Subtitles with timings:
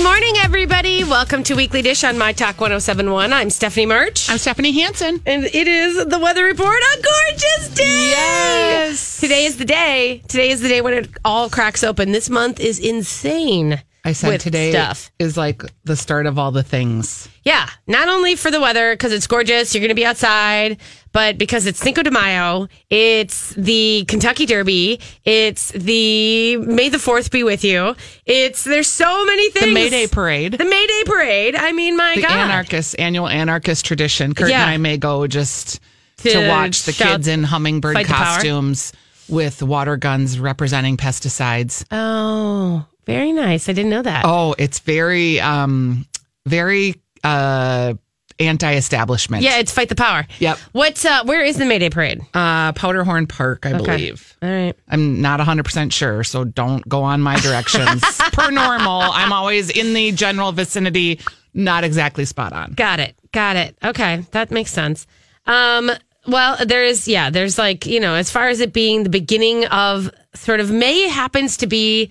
[0.00, 1.04] Good morning, everybody.
[1.04, 3.34] Welcome to Weekly Dish on My Talk 1071.
[3.34, 4.30] I'm Stephanie March.
[4.30, 5.20] I'm Stephanie Hansen.
[5.26, 6.78] and it is the weather report.
[6.78, 8.08] A gorgeous day.
[8.08, 9.20] Yes.
[9.20, 10.22] Today is the day.
[10.26, 12.12] Today is the day when it all cracks open.
[12.12, 13.82] This month is insane.
[14.04, 15.10] I said today stuff.
[15.18, 17.28] is like the start of all the things.
[17.44, 20.78] Yeah, not only for the weather because it's gorgeous, you're going to be outside,
[21.12, 27.30] but because it's Cinco de Mayo, it's the Kentucky Derby, it's the May the Fourth
[27.30, 27.94] be with you.
[28.24, 29.66] It's there's so many things.
[29.66, 30.52] The May Day parade.
[30.54, 31.54] The May Day parade.
[31.56, 32.30] I mean, my the God.
[32.32, 34.34] anarchist annual anarchist tradition.
[34.34, 34.62] Kurt Yeah.
[34.62, 35.78] and I may go just
[36.18, 38.24] to, To watch the kids in hummingbird fight the power.
[38.36, 38.92] costumes
[39.28, 41.84] with water guns representing pesticides.
[41.90, 43.68] Oh, very nice.
[43.68, 44.24] I didn't know that.
[44.24, 46.06] Oh, it's very um
[46.46, 47.94] very uh
[48.38, 49.42] anti-establishment.
[49.42, 50.26] Yeah, it's fight the power.
[50.38, 50.58] Yep.
[50.72, 52.20] What's uh where is the May Day parade?
[52.34, 53.84] Uh Powderhorn Park, I Okay.
[53.84, 54.36] believe.
[54.42, 54.74] All right.
[54.88, 58.02] I'm not 100% sure, so don't go on my directions.
[58.32, 61.20] per normal, I'm always in the general vicinity,
[61.54, 62.72] not exactly spot on.
[62.72, 63.14] Got it.
[63.32, 63.76] Got it.
[63.84, 65.06] Okay, that makes sense.
[65.46, 65.90] Um,
[66.26, 69.66] well, there is, yeah, there's like, you know, as far as it being the beginning
[69.66, 72.10] of sort of May happens to be,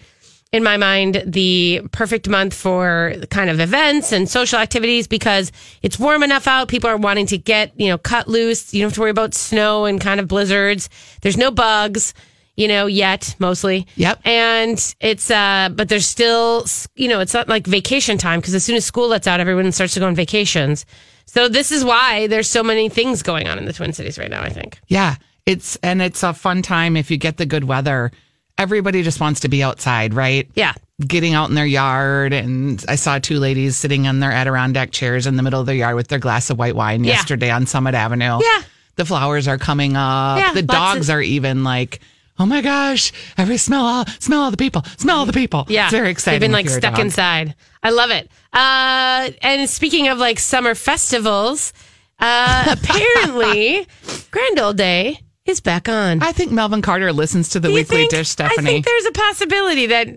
[0.52, 5.52] in my mind, the perfect month for kind of events and social activities because
[5.83, 6.67] it's warm enough out.
[6.67, 8.73] People are wanting to get, you know, cut loose.
[8.73, 10.89] You don't have to worry about snow and kind of blizzards.
[11.22, 12.14] There's no bugs.
[12.55, 13.88] You know, yet mostly.
[13.95, 14.20] Yep.
[14.25, 18.66] And it's, uh, but there's still, you know, it's not like vacation time because as
[18.66, 20.86] soon as school lets out, everyone starts to go on vacations.
[21.25, 24.30] So this is why there's so many things going on in the Twin Cities right
[24.30, 24.77] now, I think.
[24.88, 28.11] Yeah, it's and it's a fun time if you get the good weather.
[28.59, 30.47] Everybody just wants to be outside, right?
[30.53, 30.73] Yeah.
[30.99, 35.25] Getting out in their yard, and I saw two ladies sitting on their Adirondack chairs
[35.27, 37.13] in the middle of their yard with their glass of white wine Yeah.
[37.13, 38.39] yesterday on Summit Avenue.
[38.43, 38.61] Yeah.
[38.97, 40.39] the flowers are coming up.
[40.39, 42.02] Yeah, the dogs of- are even like,
[42.37, 45.65] oh my gosh, every smell all smell all the people, smell all the people.
[45.69, 45.85] Yeah.
[45.85, 46.41] it's very exciting.
[46.41, 47.55] They've been like stuck inside.
[47.81, 48.30] I love it.
[48.52, 51.71] Uh, and speaking of like summer festivals,
[52.20, 53.87] uh, apparently
[54.31, 56.21] Grand Old Day is back on.
[56.21, 58.58] I think Melvin Carter listens to the Do you weekly think- dish, Stephanie.
[58.70, 60.08] I think there's a possibility that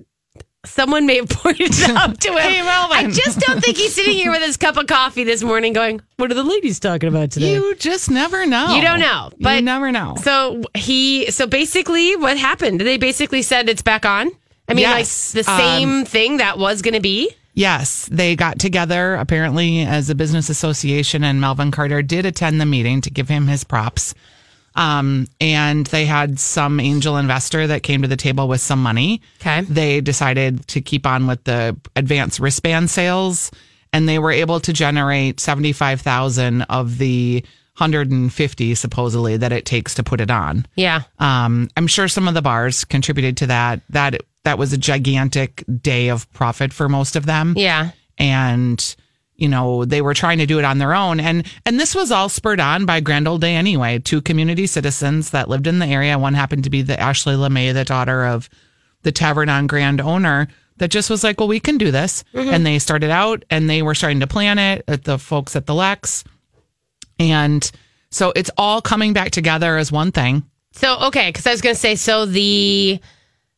[0.64, 2.38] someone may have pointed it out to him.
[2.38, 2.96] Hey, Melvin.
[3.06, 6.00] I just don't think he's sitting here with his cup of coffee this morning going,
[6.18, 7.54] What are the ladies talking about today?
[7.54, 8.74] you just never know.
[8.76, 10.14] You don't know, but you never know.
[10.22, 12.80] So he, so basically, what happened?
[12.80, 14.30] They basically said it's back on.
[14.68, 15.34] I mean, Yes.
[15.34, 17.30] like the Um, same thing that was going to be.
[17.54, 22.64] Yes, they got together apparently as a business association, and Melvin Carter did attend the
[22.64, 24.14] meeting to give him his props.
[24.74, 29.20] Um, and they had some angel investor that came to the table with some money.
[29.40, 29.60] Okay.
[29.62, 33.50] They decided to keep on with the advanced wristband sales,
[33.92, 37.44] and they were able to generate seventy five thousand of the
[37.74, 40.66] hundred and fifty supposedly that it takes to put it on.
[40.76, 41.02] Yeah.
[41.18, 43.80] Um, I'm sure some of the bars contributed to that.
[43.90, 47.90] That that was a gigantic day of profit for most of them Yeah.
[48.18, 48.96] and
[49.42, 51.18] you know they were trying to do it on their own.
[51.18, 53.98] And and this was all spurred on by grand old day anyway.
[53.98, 56.16] Two community citizens that lived in the area.
[56.16, 58.48] One happened to be the ashley lemay the daughter of
[59.02, 62.22] the tavern on grand owner that just was like well we can do this.
[62.32, 62.50] Mm-hmm.
[62.54, 65.66] And they started out and they were starting to plan it at the folks at
[65.66, 66.22] the lex.
[67.18, 67.68] And
[68.10, 70.44] so it's all coming back together as one thing.
[70.70, 73.00] So okay, because I was going to say, so the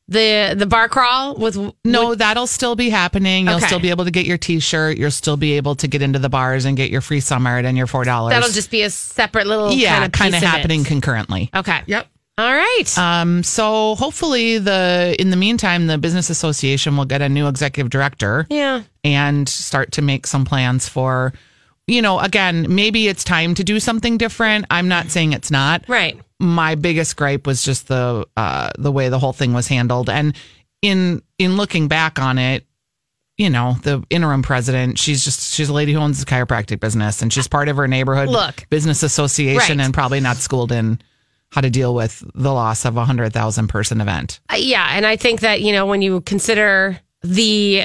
[0.08, 3.46] the the bar crawl with No, that'll still be happening.
[3.46, 3.66] You'll Okay.
[3.66, 4.98] still be able to get your T-shirt.
[4.98, 7.76] You'll still be able to get into the bars and get your free summer and
[7.76, 8.32] your four dollars.
[8.32, 10.86] that'll just be a separate little yeah, kind of kind of happening It.
[10.86, 11.50] concurrently.
[11.54, 11.80] Okay.
[11.86, 12.06] Yep.
[12.36, 12.98] All right.
[12.98, 17.90] Um, so hopefully the in the meantime the business association will get a new executive
[17.90, 18.82] director yeah.
[19.04, 21.32] and start to make some plans for
[21.86, 25.84] you know again maybe it's time to do something different i'm not saying it's not
[25.86, 26.18] Right.
[26.44, 30.36] My biggest gripe was just the uh the way the whole thing was handled and
[30.82, 32.66] in in looking back on it
[33.38, 37.22] you know the interim president she's just she's a lady who owns a chiropractic business
[37.22, 38.68] and she's part of her neighborhood Look.
[38.70, 39.84] business association Right.
[39.84, 41.00] and probably not schooled in
[41.50, 45.06] how to deal with the loss of a hundred thousand person event Uh, yeah, and
[45.06, 47.84] I think that you know when you consider the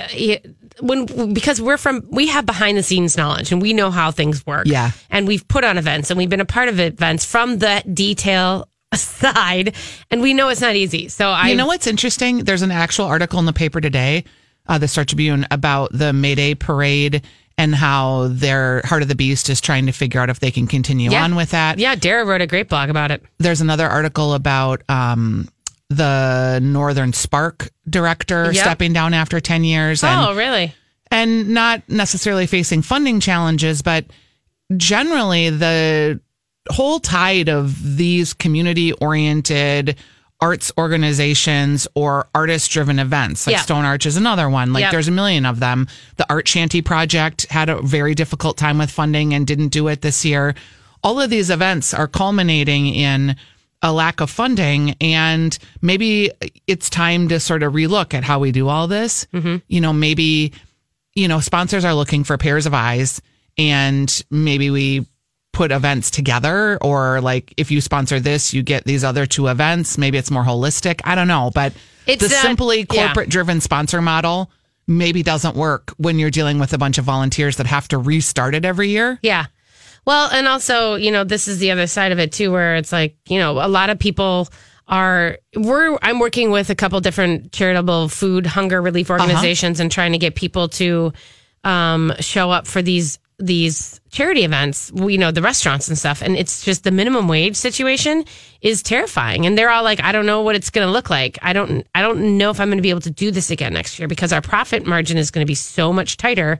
[0.81, 4.45] when because we're from we have behind the scenes knowledge and we know how things
[4.45, 4.65] work.
[4.67, 4.91] Yeah.
[5.09, 8.67] and we've put on events and we've been a part of events from the detail
[8.95, 9.75] side,
[10.09, 11.07] and we know it's not easy.
[11.09, 14.23] So I you know what's interesting there's an actual article in the paper today
[14.67, 17.23] uh, the star tribune about the may day parade
[17.57, 20.65] and how their heart of the beast is trying to figure out if they can
[20.65, 21.23] continue Yeah.
[21.25, 23.21] on with that Yeah, Dara wrote a great blog about it.
[23.37, 25.49] there's another article about um,
[25.89, 28.55] the Northern Spark director Yep.
[28.63, 30.73] stepping down after 10 years and, oh, really?
[31.11, 34.05] and not necessarily facing funding challenges, but
[34.77, 36.19] generally the
[36.69, 39.95] whole tide of these community oriented,
[40.41, 43.47] arts organizations or artist driven events.
[43.47, 43.61] Like Yeah.
[43.61, 44.71] Stone Arch is another one.
[44.71, 44.91] Like Yep.
[44.91, 45.87] there's a million of them.
[46.17, 50.01] The Art Shanty Project had a very difficult time with funding and didn't do it
[50.01, 50.53] this year.
[51.03, 53.35] All of these events are culminating in
[53.81, 56.31] a lack of funding and maybe
[56.67, 59.25] it's time to sort of relook at how we do all this.
[59.33, 59.57] Mm-hmm.
[59.67, 60.53] You know, maybe
[61.15, 63.21] you know, sponsors are looking for pairs of eyes
[63.57, 65.05] and maybe we
[65.51, 69.97] put events together or like if you sponsor this, you get these other two events.
[69.97, 71.01] Maybe it's more holistic.
[71.03, 71.73] I don't know, but
[72.05, 73.07] It's the not- simply yeah.
[73.07, 74.51] corporate driven sponsor model
[74.87, 78.55] maybe doesn't work when you're dealing with a bunch of volunteers that have to restart
[78.55, 79.19] it every year.
[79.21, 79.45] Yeah.
[80.09, 82.91] Well, and also, you know, this is the other side of it too, where it's
[82.91, 84.49] like, you know, a lot of people
[84.87, 90.13] are we're I'm working with a couple different charitable food hunger relief organizations and trying
[90.13, 91.13] to get people to
[91.63, 96.23] um show up for these these charity events, you know, the restaurants and stuff.
[96.23, 98.25] And it's just the minimum wage situation
[98.61, 99.45] is terrifying.
[99.45, 101.37] And they're all like, I don't know what it's going to look like.
[101.43, 103.73] I don't, I don't know if I'm going to be able to do this again
[103.73, 106.57] next year because our profit margin is going to be so much tighter.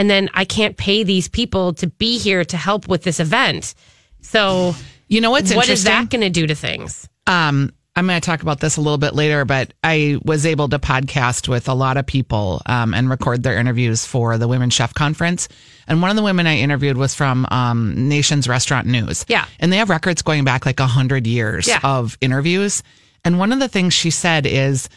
[0.00, 3.74] And then I can't pay these people to be here to help with this event.
[4.22, 4.74] So
[5.08, 7.06] You know what's what is that going to do to things?
[7.26, 10.68] um, I'm going to talk about this a little bit later, but I was able
[10.70, 14.70] to podcast with a lot of people um, and record their interviews for the Women
[14.70, 15.48] Chef Conference.
[15.88, 19.26] And one of the women I interviewed was from um, Nation's Restaurant News.
[19.28, 19.44] Yeah.
[19.58, 21.80] And they have records going back like 100 years Yeah.
[21.82, 22.82] of interviews.
[23.24, 24.88] And one of the things she said is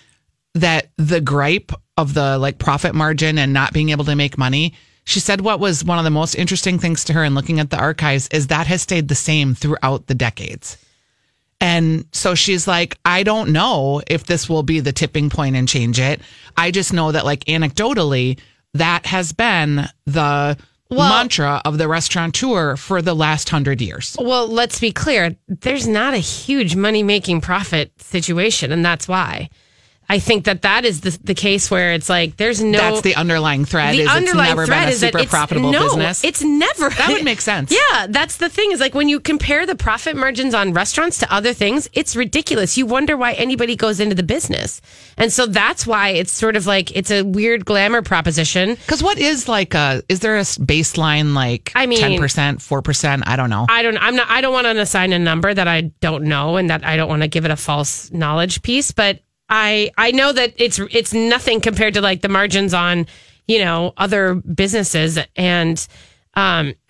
[0.53, 4.75] that the gripe of the like profit margin and not being able to make money.
[5.05, 7.69] She said what was one of the most interesting things to her in looking at
[7.69, 10.77] the archives is that has stayed the same throughout the decades.
[11.59, 15.67] And so she's like, I don't know if this will be the tipping point and
[15.67, 16.19] change it.
[16.57, 18.39] I just know that, like, anecdotally,
[18.73, 20.57] that has been the
[20.89, 24.15] mantra of the restaurateur for the last hundred years.
[24.19, 25.35] Well, let's be clear.
[25.47, 28.71] There's not a huge money making profit situation.
[28.71, 29.49] And that's why
[30.09, 32.77] I think that that is the, the case where it's like, there's no.
[32.77, 33.93] That's the underlying thread.
[33.95, 36.23] the is it's underlying never thread been a is that super it's profitable no, business.
[36.23, 36.89] It's never.
[36.89, 37.71] That would make sense.
[37.71, 38.71] Yeah, that's the thing.
[38.71, 42.77] Is like when you compare the profit margins on restaurants to other things, it's ridiculous.
[42.77, 44.81] You wonder why anybody goes into the business,
[45.17, 48.75] and so that's why it's sort of like it's a weird glamour proposition.
[48.75, 50.03] Because what is like a?
[50.09, 51.71] Is there a baseline like?
[51.75, 53.23] I mean- ten percent, four percent.
[53.25, 53.65] I don't know.
[53.69, 53.97] I don't.
[53.97, 54.29] I'm not.
[54.29, 57.09] I don't want to assign a number that I don't know, and that I don't
[57.09, 58.91] want to give it a false knowledge piece.
[58.91, 63.07] But I I know that it's it's nothing compared to like the margins on
[63.47, 65.85] you know other businesses, and
[66.35, 66.73] um,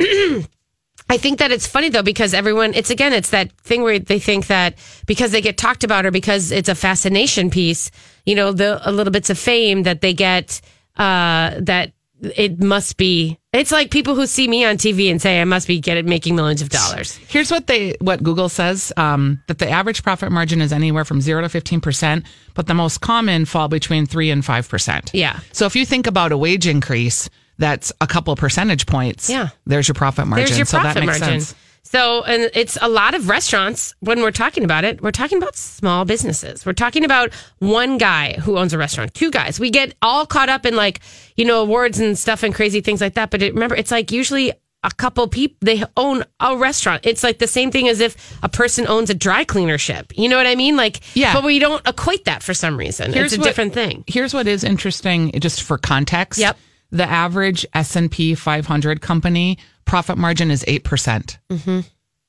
[1.09, 2.73] I think that it's funny though because everyone.
[2.73, 6.11] It's again, it's that thing where they think that because they get talked about or
[6.11, 7.91] because it's a fascination piece,
[8.25, 10.61] you know, the a little bits of fame that they get
[10.97, 13.38] uh, that it must be.
[13.53, 16.35] It's like people who see me on TV and say I must be getting making
[16.35, 17.15] millions of dollars.
[17.15, 21.21] Here's what they what Google says um, that the average profit margin is anywhere from
[21.21, 25.11] zero to fifteen percent, but the most common fall between three and five percent.
[25.13, 25.39] Yeah.
[25.51, 27.29] So if you think about a wage increase,
[27.59, 29.29] that's a couple percentage points.
[29.29, 29.50] Yeah.
[29.67, 30.47] There's your profit margin.
[30.47, 31.41] There's your so profit that makes margin.
[31.41, 31.55] sense.
[31.85, 35.56] So, and it's a lot of restaurants when we're talking about it, we're talking about
[35.56, 36.65] small businesses.
[36.65, 39.59] We're talking about one guy who owns a restaurant, two guys.
[39.59, 41.01] We get all caught up in like,
[41.35, 43.30] you know, awards and stuff and crazy things like that.
[43.31, 44.53] But it, remember, it's like usually
[44.85, 47.06] a couple people, they own a restaurant.
[47.06, 50.13] It's like the same thing as if a person owns a dry cleaner ship.
[50.15, 50.75] You know what I mean?
[50.75, 51.33] Like, Yeah.
[51.33, 53.13] but we don't equate that for some reason.
[53.13, 54.03] it's a what- different thing.
[54.07, 56.39] Here's what is interesting, just for context.
[56.39, 56.57] Yep.
[56.93, 61.39] The average S and P 500 company profit margin is eight percent.
[61.50, 61.81] Mm-hmm.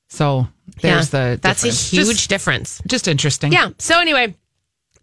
[0.08, 0.48] So
[0.80, 1.34] there's Yeah.
[1.34, 2.82] the That's a huge Just, difference.
[2.86, 3.52] just interesting.
[3.52, 3.70] Yeah.
[3.78, 4.34] So anyway,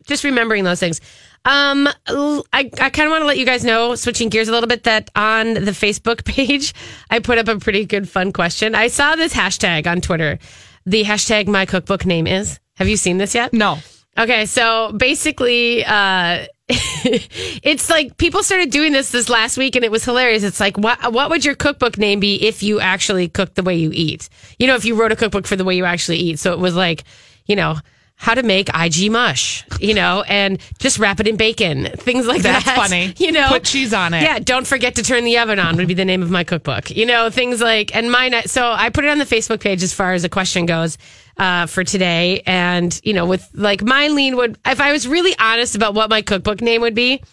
[0.07, 0.99] just remembering those things.
[1.45, 4.67] Um, I, I kind of want to let you guys know, switching gears a little
[4.67, 6.73] bit, that on the Facebook page,
[7.09, 8.75] I put up a pretty good fun question.
[8.75, 10.37] I saw this hashtag on Twitter.
[10.85, 12.59] The hashtag my cookbook name is.
[12.75, 13.53] Have you seen this yet?
[13.53, 13.77] No.
[14.17, 19.91] Okay, so basically, uh, it's like people started doing this this last week, and it
[19.91, 20.43] was hilarious.
[20.43, 23.75] It's like, what what would your cookbook name be if you actually cooked the way
[23.75, 24.29] you eat?
[24.59, 26.39] You know, if you wrote a cookbook for the way you actually eat.
[26.39, 27.03] So it was like,
[27.45, 27.77] you know.
[28.21, 32.43] How to make IG mush, you know, and just wrap it in bacon, things like
[32.43, 32.75] That's that.
[32.75, 33.15] funny.
[33.17, 34.21] You know, Put cheese on it.
[34.21, 36.91] Yeah, don't forget to turn the oven on would be the name of my cookbook.
[36.91, 38.35] You know, things like and mine.
[38.45, 40.99] So I put it on the Facebook page as far as the question goes
[41.37, 45.35] uh, for today, and you know, with like my lean would if I was really
[45.39, 47.23] honest about what my cookbook name would be.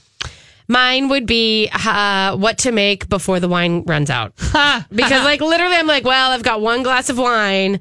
[0.71, 4.35] Mine would be uh, what to make before the wine runs out.
[4.91, 7.81] because, like, literally, I'm like, well, I've got one glass of wine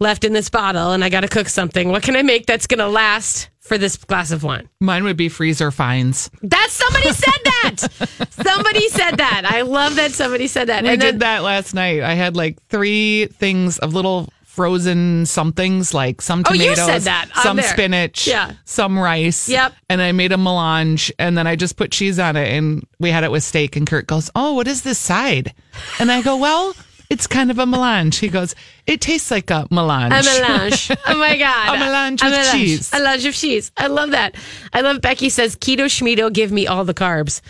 [0.00, 1.88] left in this bottle and I got to cook something.
[1.90, 4.68] What can I make that's going to last for this glass of wine?
[4.80, 6.30] Mine would be freezer fines.
[6.42, 8.28] That somebody said that.
[8.30, 9.42] somebody said that.
[9.46, 10.82] I love that somebody said that.
[10.82, 12.02] We and did then, that last night.
[12.02, 17.28] I had like three things of little frozen somethings like some Oh, tomatoes, said that
[17.42, 17.66] some there.
[17.68, 18.52] spinach, Yeah.
[18.64, 19.48] some rice.
[19.48, 19.74] Yep.
[19.88, 23.10] And I made a melange and then I just put cheese on it and we
[23.10, 23.74] had it with steak.
[23.74, 25.52] And Kurt goes, Oh, what is this side?
[25.98, 26.72] And I go, Well,
[27.10, 28.18] it's kind of a melange.
[28.18, 28.54] He goes,
[28.86, 30.12] It tastes like a melange.
[30.14, 30.90] A melange.
[31.06, 31.76] Oh my god.
[31.76, 32.92] A melange with cheese.
[32.92, 33.70] A melange of cheese.
[33.76, 34.34] I love that.
[34.72, 37.40] I love Becky says keto Schmido, give me all the carbs.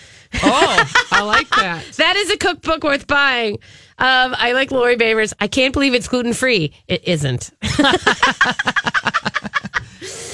[0.42, 1.84] oh, I like that.
[1.96, 3.54] That is a cookbook worth buying.
[3.98, 5.32] Um, I like Lori Babers.
[5.40, 6.72] I can't believe it's gluten free.
[6.88, 7.50] It isn't.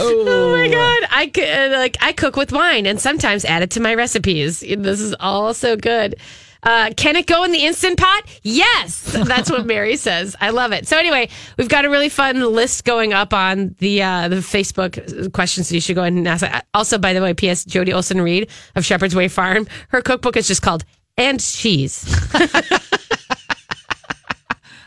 [0.03, 1.09] Oh my god!
[1.11, 1.31] I
[1.69, 4.61] uh, like I cook with wine and sometimes add it to my recipes.
[4.61, 6.17] This is all so good.
[6.63, 8.25] Uh, can it go in the instant pot?
[8.43, 10.37] Yes, that's what Mary says.
[10.41, 10.87] I love it.
[10.87, 15.33] So anyway, we've got a really fun list going up on the uh, the Facebook
[15.33, 15.73] questions.
[15.73, 16.45] You should go ahead and ask.
[16.75, 17.65] Also, by the way, P.S.
[17.65, 19.67] Jodi Ohlsen Read of Shepherd's Way Farm.
[19.89, 20.85] Her cookbook is just called
[21.17, 22.05] "And Cheese."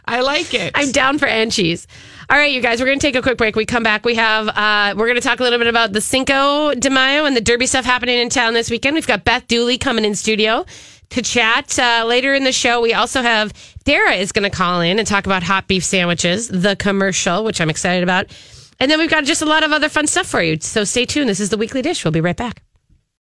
[0.05, 0.71] I like it.
[0.75, 1.87] I'm down for and cheese.
[2.29, 3.55] All right, you guys, we're going to take a quick break.
[3.55, 4.05] We come back.
[4.05, 7.25] We have, uh, we're going to talk a little bit about the Cinco de Mayo
[7.25, 8.95] and the Derby stuff happening in town this weekend.
[8.95, 10.65] We've got Beth Dooley coming in studio
[11.13, 11.77] to chat.
[11.77, 13.53] Uh, later in the show, we also have
[13.83, 17.61] Dara is going to call in and talk about hot beef sandwiches, the commercial, which
[17.61, 18.27] I'm excited about.
[18.79, 20.59] And then we've got just a lot of other fun stuff for you.
[20.59, 21.29] So stay tuned.
[21.29, 22.03] This is the Weekly Dish.
[22.03, 22.63] We'll be right back.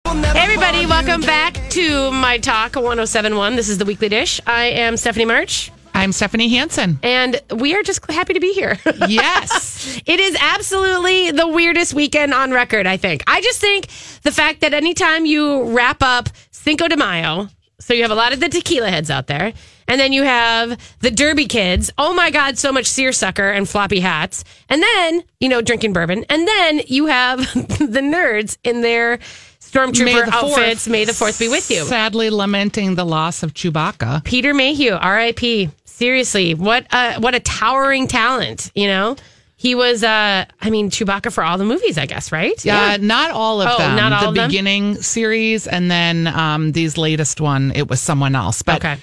[0.06, 3.56] Hey, everybody, welcome back to My Talk 1071.
[3.56, 4.40] This is the Weekly Dish.
[4.46, 5.72] I am Stephanie March.
[5.94, 7.00] I'm Stephanie Hansen.
[7.04, 8.78] And we are just happy to be here.
[9.08, 10.00] Yes.
[10.06, 13.24] it is absolutely the weirdest weekend on record, I think.
[13.28, 13.88] I just think
[14.22, 17.50] the fact that anytime you wrap up Cinco de Mayo,
[17.80, 19.54] so you have a lot of the tequila heads out there,
[19.88, 21.92] and then you have the Derby kids.
[21.98, 24.44] Oh my God, so much seersucker and floppy hats.
[24.70, 26.26] And then, you know, drinking bourbon.
[26.30, 29.18] And then you have the nerds in their
[29.60, 30.58] stormtrooper the fourth.
[30.58, 30.88] outfits.
[30.88, 31.84] May the fourth be with you.
[31.86, 34.24] Sadly lamenting the loss of Chewbacca.
[34.24, 35.70] Peter Mayhew, R.I.P.
[35.86, 38.72] Seriously, what a what a towering talent.
[38.76, 39.16] You know,
[39.60, 40.04] he was.
[40.06, 42.64] uh I mean, Chewbacca for all the movies, I guess, right?
[42.64, 43.96] Yeah, not all of Oh, them.
[43.98, 44.48] not all the of them?
[44.48, 48.62] beginning series, and then um, these latest one, it was someone else.
[48.62, 48.98] But Okay.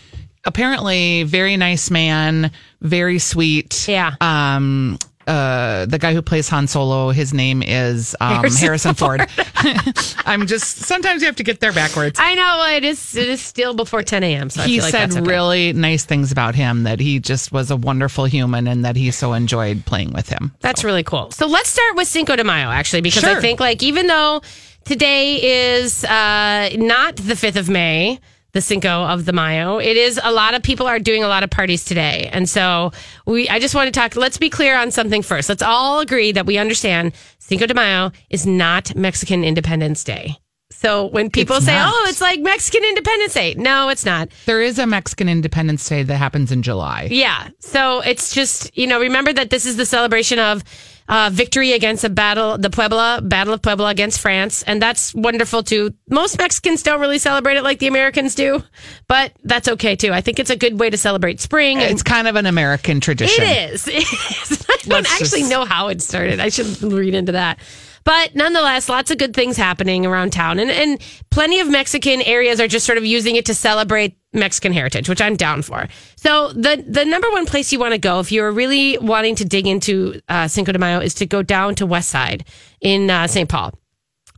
[0.47, 3.87] apparently, very nice man, very sweet.
[3.87, 4.15] Yeah.
[4.21, 9.27] Um, uh, the guy who plays Han Solo, his name is um, Harrison Harrison, Ford.
[10.27, 12.19] I'm just sometimes you have to get there backwards.
[12.21, 13.17] I know it is.
[13.17, 14.51] It is still before 10 a.m.
[14.51, 15.21] So I he like said okay.
[15.21, 19.11] really nice things about him that he just was a wonderful human and that he
[19.11, 20.53] so enjoyed playing with him.
[20.61, 21.31] That's really cool.
[21.31, 24.43] So let's start with Cinco de Mayo, actually, because I think like even though
[24.85, 28.21] today is uh, not the 5th of May,
[28.57, 31.45] the Cinco of the Mayo, it is a lot of people are doing a lot
[31.45, 32.31] of parties today.
[32.33, 32.91] And so
[33.27, 35.51] we I just want to talk let's be clear on something first.
[35.51, 40.39] Let's all agree that we understand Cinco de Mayo is not Mexican Independence Day.
[40.71, 41.93] So when people It's say, not.
[41.95, 44.31] "Oh, it's like Mexican Independence Day." No, it's not.
[44.47, 47.09] There is a Mexican Independence Day that happens in July.
[47.11, 47.49] Yeah.
[47.61, 50.65] So it's just, you know, remember that this is the celebration of
[51.09, 54.63] uh, victory against a battle, the Puebla, Battle of Puebla against France.
[54.65, 55.95] And that's wonderful too.
[56.11, 58.63] Most Mexicans don't really celebrate it like the Americans do,
[59.09, 60.13] but that's okay too.
[60.13, 61.79] I think it's a good way to celebrate spring.
[61.79, 63.45] and It's kind of an American tradition.
[63.45, 63.89] it is.
[63.97, 64.67] It is.
[64.69, 66.41] I don't Let's actually just- know how it started.
[66.41, 67.59] I should read into that.
[68.05, 70.61] But nonetheless, lots of good things happening around town.
[70.61, 71.01] And, and
[71.33, 75.21] plenty of Mexican areas are just sort of using it to celebrate Mexican heritage, which
[75.21, 75.89] I'm down for.
[76.17, 79.45] So the, the number one place you want to go if you're really wanting to
[79.45, 82.45] dig into uh, Cinco de Mayo is to go down to West Side
[82.81, 83.49] in uh, St.
[83.49, 83.73] Paul.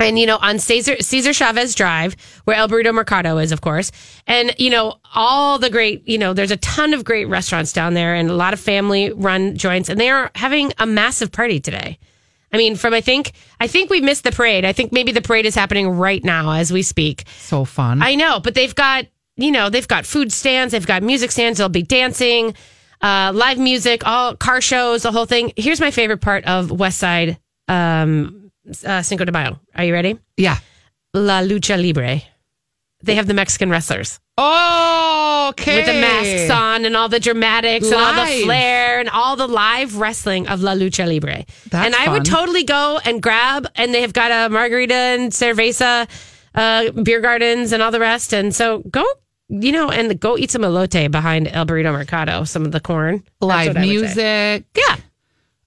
[0.00, 2.14] And, you know, on Cesar, Cesar Chavez Drive,
[2.44, 3.90] where El Burrito Mercado is, of course.
[4.26, 7.94] And, you know, all the great, you know, there's a ton of great restaurants down
[7.94, 9.88] there and a lot of family run joints.
[9.88, 11.98] And they are having a massive party today.
[12.52, 14.64] I mean, from I think, I think we missed the parade.
[14.64, 17.24] I think maybe the parade is happening right now as we speak.
[17.36, 18.00] So fun.
[18.00, 19.06] I know, but they've got,
[19.38, 22.54] you know, they've got food stands, they've got music stands, they'll be dancing,
[23.00, 25.52] uh, live music, all car shows, the whole thing.
[25.56, 28.50] Here's my favorite part of West Side um,
[28.84, 29.58] uh, Cinco de Mayo.
[29.74, 30.18] Are you ready?
[30.36, 30.58] yeah.
[31.14, 32.20] La Lucha Libre.
[33.02, 35.76] They have the Mexican wrestlers Oh, okay.
[35.76, 39.46] with the masks on and all the dramatics and all the flair and all the
[39.46, 41.44] live wrestling of La Lucha Libre.
[41.70, 45.32] That's and I would totally go and grab, and they have got a margarita and
[45.32, 46.08] cerveza,
[46.54, 48.32] uh, beer gardens and all the rest.
[48.34, 49.04] And so go,
[49.48, 53.24] you know, and go eat some elote behind El Burrito Mercado, some of the corn.
[53.40, 54.60] Live what I would say.
[54.60, 54.64] music.
[54.76, 54.96] Yeah.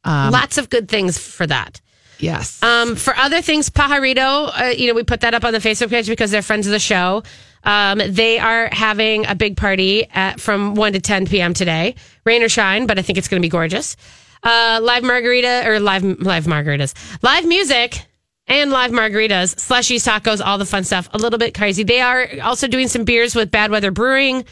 [0.06, 1.82] Lots of good things for that.
[2.20, 2.62] Yes.
[2.62, 5.90] Um, for other things, Pajarito, uh, you know, we put that up on the Facebook
[5.90, 7.24] page because they're friends of the show.
[7.64, 11.54] Um, they are having a big party at, from 1 to 10 p.m.
[11.54, 11.96] today.
[12.24, 13.98] Rain or shine, but I think it's going to be gorgeous.
[14.44, 18.06] Uh, live margarita or live, live margaritas, live music
[18.52, 21.10] and live margaritas, slushies, tacos, all the fun stuff.
[21.14, 21.84] A little bit crazy.
[21.84, 24.46] They are also doing some beers with Bad Weather Brewing.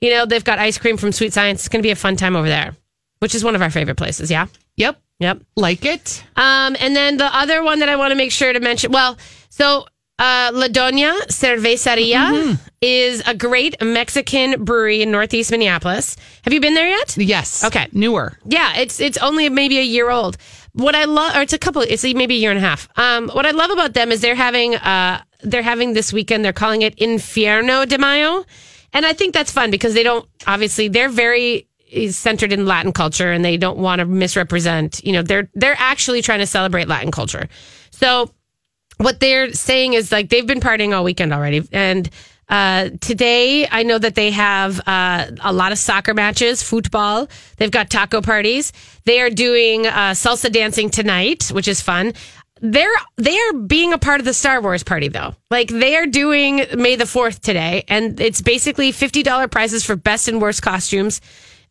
[0.00, 1.60] You know, they've got ice cream from Sweet Science.
[1.60, 2.76] It's going to be a fun time over there.
[3.20, 4.30] which is one of our favorite places.
[4.30, 4.46] Yeah.
[4.76, 5.00] Yep.
[5.20, 5.40] Yep.
[5.56, 6.22] Like it.
[6.36, 9.16] Um, and then the other one that I want to make sure to mention, well,
[9.48, 9.86] so
[10.18, 16.16] uh, La Doña Cerveceria is a great Mexican brewery in Northeast Minneapolis.
[16.42, 17.16] Have you been there yet?
[17.16, 17.64] Yes.
[17.64, 17.88] Okay.
[17.92, 18.38] Newer.
[18.44, 20.36] Yeah, it's it's only maybe a year old.
[20.76, 22.86] What I love, or it's a couple, it's maybe a year and a half.
[22.98, 26.44] Um, what I love about them is they're having uh, they're having this weekend.
[26.44, 28.44] They're calling it Infierno de Mayo,
[28.92, 31.66] and I think that's fun because they don't obviously they're very
[32.10, 35.02] centered in Latin culture and they don't want to misrepresent.
[35.02, 37.48] You know, they're they're actually trying to celebrate Latin culture.
[37.90, 38.30] So
[38.98, 42.10] what they're saying is like they've been partying all weekend already and.
[42.48, 47.28] Uh, today, I know that they have uh, a lot of soccer matches, football.
[47.56, 48.72] They've got taco parties.
[49.04, 52.12] They are doing uh, salsa dancing tonight, which is fun.
[52.60, 55.34] They're they are being a part of the Star Wars party though.
[55.50, 59.94] Like they are doing May the Fourth today, and it's basically fifty dollar prizes for
[59.94, 61.20] best and worst costumes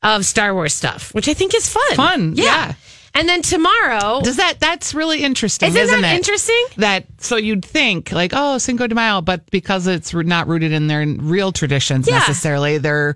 [0.03, 1.95] of Star Wars stuff, which I think is fun.
[1.95, 2.73] Fun, yeah.
[3.15, 4.59] And then tomorrow, Does that?
[4.59, 6.17] That's really interesting, Isn't isn't, that it?
[6.17, 6.65] interesting?
[6.77, 10.87] That so you'd think like, oh, Cinco de Mayo, but because it's not rooted in
[10.87, 12.19] their real traditions Yeah.
[12.19, 13.15] necessarily, they're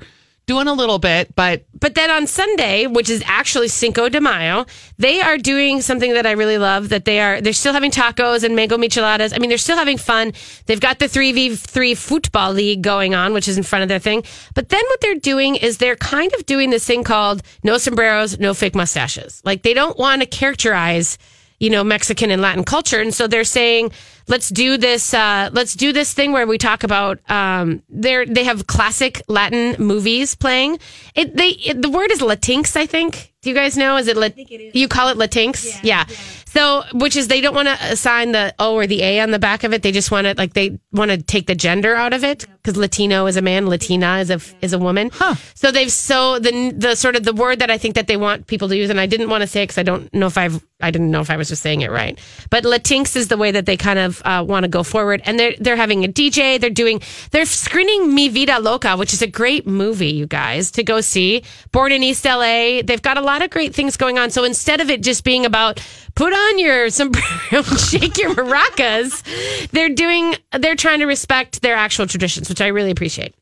[0.49, 4.65] doing a little bit, but But then on Sunday, which is actually Cinco de Mayo,
[4.97, 6.89] they are doing something that I really love.
[6.89, 9.31] That they are they're still having tacos and mango micheladas.
[9.33, 10.33] I mean, they're still having fun.
[10.65, 13.89] They've got the three v three football league going on, which is in front of
[13.89, 14.23] their thing.
[14.55, 18.39] But then what they're doing is they're kind of doing this thing called no sombreros,
[18.39, 19.41] no fake mustaches.
[19.45, 21.17] Like they don't want to characterize
[21.59, 23.91] you know Mexican and Latin culture, and so they're saying
[24.27, 25.13] let's do this.
[25.13, 29.75] Uh, let's do this thing where we talk about um, they they have classic Latin
[29.83, 30.79] movies playing.
[31.15, 33.33] It they it, the word is Latinx, I think.
[33.41, 33.95] Do you guys know?
[33.95, 35.79] Is it, lat- you call it Latinx?
[35.81, 36.05] Yeah.
[36.45, 39.39] So, which is they don't want to assign the O or the A on the
[39.39, 39.81] back of it.
[39.81, 42.79] They just want to like they want to take the gender out of it because
[42.79, 45.09] Latino is a man, Latina is a is a woman.
[45.55, 48.47] So they've so the the sort of the word that I think that they want
[48.47, 50.37] people to use, and I didn't want to say it because I don't know if
[50.37, 52.17] I've I didn't know if I was just saying it right.
[52.49, 55.39] But Latinx is the way that they kind of uh, want to go forward, and
[55.39, 56.59] they're they're having a DJ.
[56.59, 60.83] They're doing they're screening Mi Vida Loca, which is a great movie, you guys, to
[60.83, 61.43] go see.
[61.71, 62.81] Born in East LA.
[62.83, 64.29] They've got a lot of great things going on.
[64.29, 65.83] So instead of it just being about
[66.15, 69.23] put on your sombrero and shake your maracas,
[69.71, 73.33] they're doing they're trying to respect their actual traditions, which I really appreciate.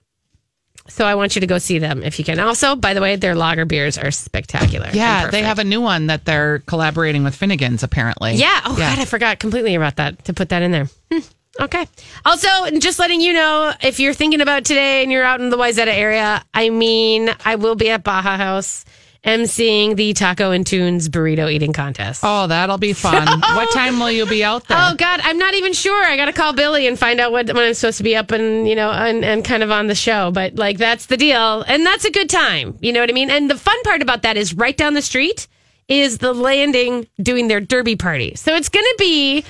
[0.89, 2.39] So I want you to go see them if you can.
[2.39, 4.89] Also, by the way, their lager beers are spectacular.
[4.93, 8.35] yeah, they have a new one that they're collaborating with Finnegan's apparently.
[8.35, 8.61] Yeah.
[8.65, 10.89] Oh God, I forgot completely about that to put that in there.
[11.11, 11.19] Hmm.
[11.59, 11.85] Okay.
[12.23, 12.47] Also,
[12.79, 15.87] just letting you know if you're thinking about today and you're out in the Wayzata
[15.87, 18.85] area, I mean, I will be at Baja Haus
[19.23, 22.21] emceeing the Taco and Tunes burrito eating contest.
[22.23, 23.27] Oh, that'll be fun.
[23.55, 24.77] what time will you be out there?
[24.79, 26.03] Oh God, I'm not even sure.
[26.05, 28.31] I got to call Billy and find out what when I'm supposed to be up
[28.31, 30.31] and you know and, and kind of on the show.
[30.31, 32.77] But like that's the deal, and that's a good time.
[32.81, 33.29] You know what I mean?
[33.29, 35.47] And the fun part about that is right down the street
[35.87, 38.35] is the landing doing their derby party.
[38.35, 39.45] So it's going to be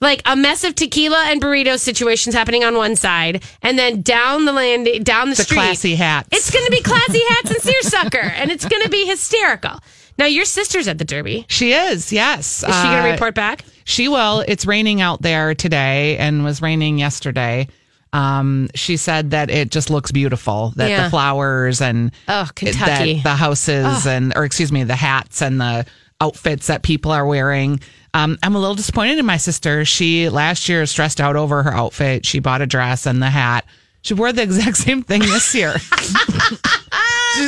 [0.00, 4.44] like a mess of tequila and burrito situations happening on one side, and then down
[4.44, 6.28] the landing down the, the street, classy hats.
[6.32, 9.78] it's going to be classy hats and seersucker, and it's going to be hysterical.
[10.18, 11.44] Now your sister's at the derby.
[11.48, 12.62] she is, yes.
[12.64, 13.64] Is she going to Uh, report back?
[13.84, 14.44] She will.
[14.48, 17.68] It's raining out there today and was raining yesterday.
[18.12, 20.72] Um, she said that it just looks beautiful.
[20.76, 21.04] That Yeah.
[21.04, 23.14] the flowers and Oh, Kentucky.
[23.16, 25.84] that the houses and or excuse me, the hats and the
[26.20, 27.80] outfits that people are wearing.
[28.14, 29.84] Um, I'm a little disappointed in my sister.
[29.84, 32.26] She last year stressed out over her outfit.
[32.26, 33.64] She bought a dress and the hat.
[34.02, 35.74] She wore the exact same thing this year.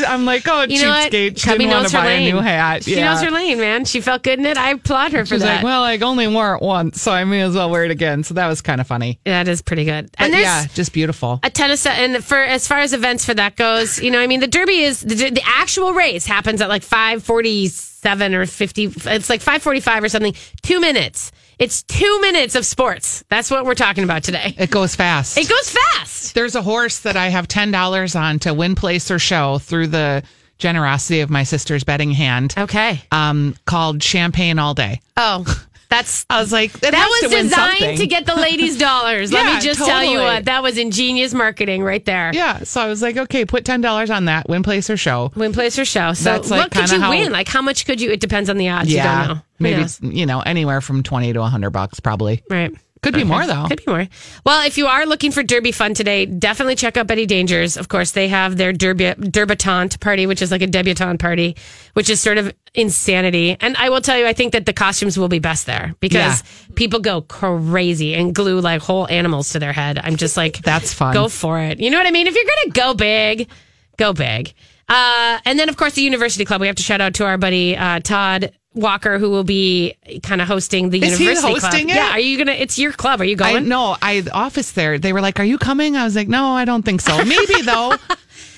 [0.07, 1.39] I'm like, oh, You know cheapskate.
[1.41, 2.35] She Cubby didn't want to buy a lane.
[2.35, 2.85] new hat.
[2.85, 3.13] She Yeah.
[3.13, 3.85] knows her lane, man.
[3.85, 4.57] She felt good in it.
[4.57, 5.57] I applaud her for She's that.
[5.57, 8.23] like, well, I only wore it once, so I may as well wear it again.
[8.23, 9.19] So that was kind of funny.
[9.25, 10.11] that is pretty good.
[10.13, 11.41] But And yeah, just beautiful.
[11.43, 11.87] a stuff.
[11.99, 14.81] And for as far as events for that goes, you know, I mean, the Derby
[14.81, 18.85] is the, the actual race happens at like five forty seven or fifty.
[18.85, 20.35] It's like five forty five or something.
[20.63, 21.33] Two minutes.
[21.61, 23.23] It's two minutes of sports.
[23.29, 24.55] That's what we're talking about today.
[24.57, 25.37] It goes fast.
[25.37, 26.35] It goes fast.
[26.35, 29.89] There's a horse that I have ten dollars on to win, place, or show through
[29.89, 30.23] the
[30.57, 32.55] generosity of my sister's betting hand.
[32.57, 33.03] Okay.
[33.13, 35.03] Um, called Champagne All Day.
[35.19, 35.45] Oh,
[35.91, 39.33] that's I was like, that was designed to get the ladies' dollars.
[39.33, 40.45] Let Yeah, me just tell you what.
[40.47, 42.31] That was ingenious marketing right there.
[42.33, 45.33] Yeah, so I was like, okay, put ten dollars on that, win, place, or show.
[45.35, 46.13] Win, place, or show.
[46.13, 47.33] So That's, like, what could you how- win?
[47.33, 48.11] Like how much could you?
[48.11, 48.91] It depends on the odds.
[48.91, 49.41] You don't know.
[49.59, 52.43] Maybe you know anywhere from twenty to hundred bucks, probably.
[52.49, 52.73] Right.
[53.03, 53.67] Could be more though.
[53.67, 54.07] Could be more.
[54.45, 57.77] Well, if you are looking for Derby fun today, definitely check out Betty Dangers.
[57.77, 61.57] Of course, they have their Derby Derbutante party, which is like a debutante party,
[61.95, 63.57] which is sort of insanity.
[63.61, 66.43] And I will tell you, I think that the costumes will be best there because
[66.75, 69.99] people go crazy and glue like whole animals to their head.
[70.03, 71.15] I'm just like, That's fun.
[71.15, 71.81] Go for it.
[71.81, 72.27] You know what I mean?
[72.27, 73.49] If you're going to go big,
[73.97, 74.53] go big.
[74.89, 76.61] Uh, and then, of course, the University Club.
[76.61, 80.41] We have to shout out to our buddy uh, Todd Walker, who will be kind
[80.41, 81.75] of hosting the Is he University Club.
[81.75, 81.89] it?
[81.89, 82.53] Yeah, are you gonna?
[82.53, 83.21] It's your club.
[83.21, 83.69] Are you I going?
[83.69, 84.99] no, I the office there.
[84.99, 87.25] They were like, "Are you coming?" I was like, "No, I don't think so.
[87.25, 87.97] Maybe though.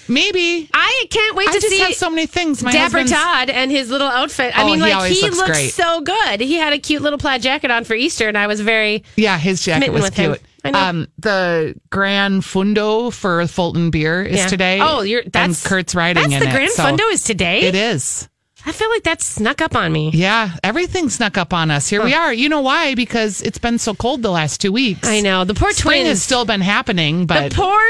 [0.09, 2.63] Maybe." I can't wait I to just see have so many things.
[2.63, 4.57] My Dapper Todd and his little outfit.
[4.57, 6.41] I Oh, mean, like he looks so good.
[6.41, 9.05] He had a cute little plaid jacket on for Easter, and I was very.
[9.17, 10.41] Yeah, his jacket was cute.
[10.65, 10.71] I.
[10.71, 14.47] Um, the Grand Fondo for Fulton Beer is Yeah.
[14.47, 14.79] today.
[14.81, 16.53] Oh, you're that's and Kurt's riding That's the it.
[16.53, 17.63] Grand so Fondo is today.
[17.63, 18.29] It is.
[18.65, 20.11] I feel like that snuck up on me.
[20.15, 21.89] Yeah, everything snuck up on us.
[21.89, 22.19] Here we oh.
[22.19, 22.33] are.
[22.33, 22.95] You know why?
[22.95, 25.09] Because it's been so cold the last two weeks.
[25.09, 26.09] I know the poor Spring twins.
[26.09, 27.83] has still been happening, but the poor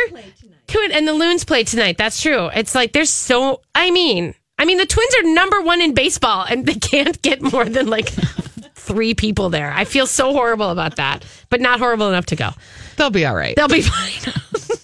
[0.67, 1.99] twin and the loons play tonight.
[1.99, 2.49] That's true.
[2.55, 3.61] It's like there's so.
[3.75, 7.43] I mean, I mean the twins are number one in baseball, and they can't get
[7.43, 8.09] more than like
[8.75, 9.73] three people there.
[9.73, 12.51] I feel so horrible about that, but not horrible enough to go.
[12.97, 13.55] they'll be all right.
[13.57, 14.33] They'll be fine.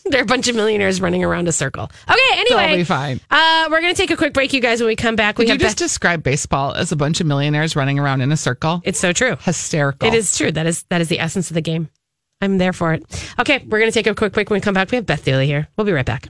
[0.11, 1.91] They're a bunch of millionaires running around a circle.
[2.09, 3.21] Okay, anyway, They'll be fine.
[3.31, 4.81] Uh, we're gonna take a quick break, you guys.
[4.81, 7.27] When we come back, we Did you just Beth- describe baseball as a bunch of
[7.27, 8.81] millionaires running around in a circle?
[8.85, 9.37] It's so true.
[9.41, 10.09] Hysterical.
[10.09, 10.53] It is true.
[10.53, 11.89] That is that is the essence of the game.
[12.41, 13.05] I'm there for it.
[13.39, 14.49] Okay, we're gonna take a quick break.
[14.51, 15.69] When we come back, we have Beth Dooley here.
[15.77, 16.29] We'll be right back.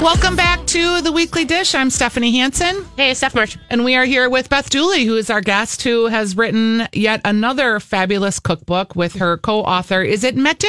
[0.00, 1.74] Welcome back to the Weekly Dish.
[1.74, 2.84] I'm Stephanie Hansen.
[2.96, 3.58] Hey, Steph March.
[3.68, 7.20] And we are here with Beth Dooley, who is our guest, who has written yet
[7.24, 10.02] another fabulous cookbook with her co-author.
[10.02, 10.64] Is it Mette?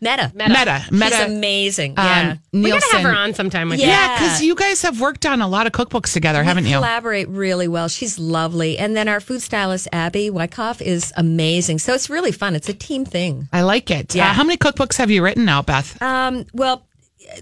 [0.00, 0.32] Meta.
[0.34, 0.90] Mette.
[0.90, 1.12] Mette.
[1.12, 1.92] She's amazing.
[1.92, 2.36] Um, yeah.
[2.52, 4.18] We gotta have her on sometime with Yeah.
[4.18, 6.76] because you guys have worked on a lot of cookbooks together, haven't you?
[6.76, 7.88] collaborate really well.
[7.88, 8.78] She's lovely.
[8.78, 11.78] And then our food stylist, Abby Wyckoff, is amazing.
[11.78, 12.56] So it's really fun.
[12.56, 13.48] It's a team thing.
[13.52, 14.14] I like it.
[14.14, 14.30] Yeah.
[14.30, 16.00] Uh, how many cookbooks have you written now, Beth?
[16.02, 16.84] Um, well,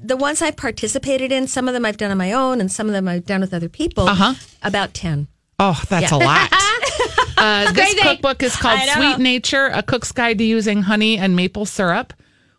[0.02, 2.86] the ones I've participated in, some of them I've done on my own, and some
[2.86, 4.08] of them I've done with other people.
[4.08, 4.34] Uh-huh.
[4.62, 5.28] About 10.
[5.58, 6.52] Oh, that's a lot.
[7.38, 8.00] Uh, this crazy.
[8.00, 12.12] cookbook is called Sweet Nature, a cook's guide to using honey and maple syrup.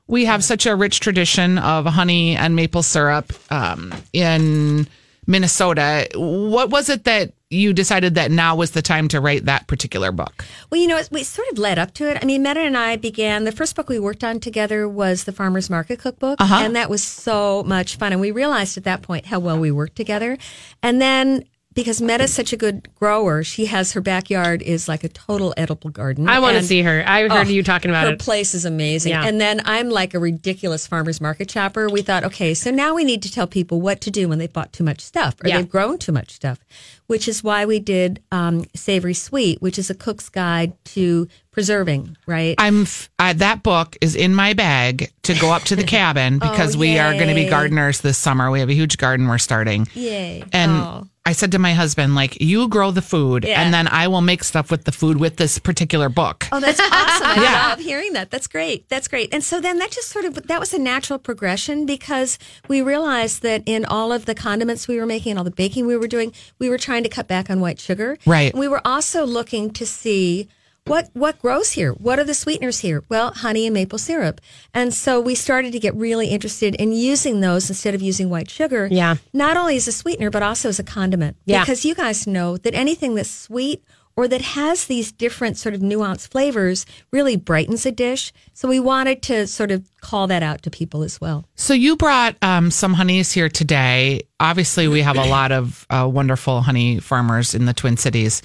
[0.08, 4.88] We have such a rich tradition of honey and maple syrup um, in
[5.28, 6.10] Minnesota.
[6.16, 10.12] What was it that you decided that now was the time to write that particular
[10.12, 10.46] book?
[10.70, 12.18] Well, you know, we sort of led up to it.
[12.22, 15.32] I mean, Mette and I began, the first book we worked on together was the
[15.32, 16.40] Farmer's Market Cookbook.
[16.40, 16.62] Uh-huh.
[16.64, 18.14] And that was so much fun.
[18.14, 20.38] And we realized at that point how well we worked together.
[20.82, 25.10] And then because Mette's such a good grower, she has her backyard is like a
[25.10, 26.28] total edible garden.
[26.28, 27.04] I want to see her.
[27.08, 28.10] I heard Oh, you talking about it.
[28.10, 28.20] her it.
[28.20, 29.12] place is amazing.
[29.12, 29.26] Yeah.
[29.26, 31.90] And then I'm like a ridiculous farmer's market shopper.
[31.90, 34.52] We thought, okay, so now we need to tell people what to do when they've
[34.52, 35.58] bought too much stuff or Yeah.
[35.58, 36.60] they've grown too much stuff,
[37.08, 42.16] which is why we did um, Savory Sweet, which is a cook's guide to preserving,
[42.26, 42.56] right?
[42.58, 46.40] I'm f- uh, that book is in my bag to go up to the cabin
[46.40, 48.50] because we are going to be gardeners this summer.
[48.50, 49.88] We have a huge garden we're starting.
[49.94, 50.44] Yay.
[50.54, 51.08] And Oh.
[51.24, 53.62] I said to my husband, like, you grow the food Yeah.
[53.62, 56.48] and then I will make stuff with the food with this particular book.
[56.52, 57.28] Oh, that's awesome.
[57.28, 57.68] I Yeah.
[57.70, 58.32] love hearing that.
[58.32, 58.90] That's great.
[58.90, 59.32] That's great.
[59.32, 63.44] And so then that just sort of, that was a natural progression because we realized
[63.44, 66.08] that in all of the condiments we were making and all the baking we were
[66.08, 68.18] doing, we were trying to cut back on white sugar.
[68.26, 68.56] Right.
[68.56, 70.48] We were also looking to see
[70.86, 71.94] what what grows here?
[71.94, 73.04] What are the sweeteners here?
[73.08, 74.42] Well, honey and maple syrup.
[74.74, 78.50] And so we started to get really interested in using those instead of using white
[78.50, 78.88] sugar.
[78.92, 79.16] Yeah.
[79.34, 81.38] Not only as a sweetener, but also as a condiment.
[81.46, 81.62] Yeah.
[81.62, 83.84] Because you guys know that anything that's sweet
[84.16, 88.34] or that has these different sort of nuanced flavors really brightens a dish.
[88.54, 91.46] So we wanted to sort of call that out to people as well.
[91.56, 94.22] So you brought um, some honeys here today.
[94.40, 98.42] Obviously, we have a lot of uh, wonderful honey farmers in the Twin Cities.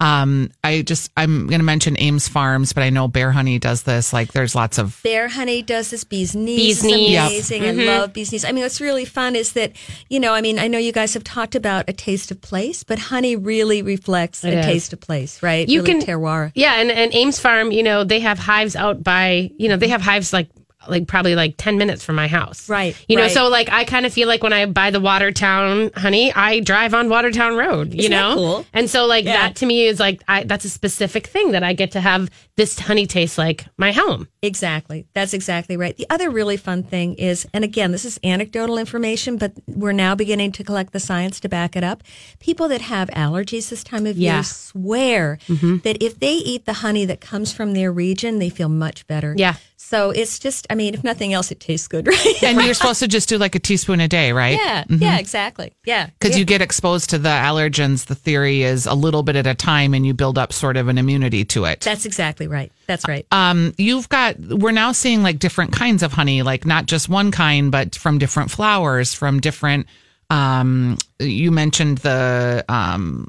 [0.00, 3.82] Um, I just I'm going to mention Ames Farms, but I know Bare Honey does
[3.82, 4.12] this.
[4.12, 6.04] Like, there's lots of Bare Honey does this.
[6.04, 7.10] Bee's Knees Bee's is Knees.
[7.10, 7.26] Yep.
[7.26, 7.64] amazing.
[7.64, 8.44] I love Bee's Knees.
[8.44, 9.72] I mean, what's really fun is that,
[10.08, 12.84] you know, I mean, I know you guys have talked about a taste of place,
[12.84, 14.66] but honey really reflects It a is.
[14.66, 15.68] taste of place, right?
[15.68, 16.52] You really can terroir.
[16.54, 19.88] Yeah, and, and Ames Farm, you know, they have hives out by, you know, they
[19.88, 20.48] have hives like
[20.88, 22.68] like probably like 10 minutes from my house.
[22.68, 23.30] Right, You know, right.
[23.32, 26.94] so like I kind of feel like when I buy the Watertown honey, I drive
[26.94, 28.34] on Watertown Road, you Isn't know?
[28.34, 28.66] cool?
[28.72, 29.32] And so like Yeah.
[29.32, 32.30] that to me is like I that's a specific thing that I get to have
[32.56, 34.28] this honey taste like my home.
[34.42, 35.06] Exactly.
[35.14, 35.96] That's exactly right.
[35.96, 40.14] The other really fun thing is, and again, this is anecdotal information, but we're now
[40.14, 42.02] beginning to collect the science to back it up.
[42.40, 44.34] People that have allergies this time of Yeah.
[44.36, 45.78] year swear mm-hmm.
[45.78, 49.34] that if they eat the honey that comes from their region, they feel much better.
[49.36, 49.54] Yeah.
[49.88, 52.42] So it's just, I mean, if nothing else, it tastes good, right?
[52.42, 54.58] and you're supposed to just do like a teaspoon a day, right?
[54.62, 54.84] yeah.
[54.86, 55.72] Yeah, exactly.
[55.86, 56.10] Yeah.
[56.18, 56.40] Because yeah.
[56.40, 58.04] you get exposed to the allergens.
[58.04, 60.88] The theory is a little bit at a time, and you build up sort of
[60.88, 61.80] an immunity to it.
[61.80, 62.70] That's exactly right.
[62.86, 63.26] That's right.
[63.32, 67.30] um, you've got we're now seeing like different kinds of honey, like not just one
[67.30, 69.86] kind, but from different flowers, from different.
[70.28, 73.28] Um, you mentioned the um,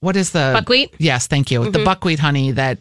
[0.00, 0.94] what is the Buckwheat?
[0.96, 1.70] Yes, thank you.
[1.70, 2.78] The buckwheat honey that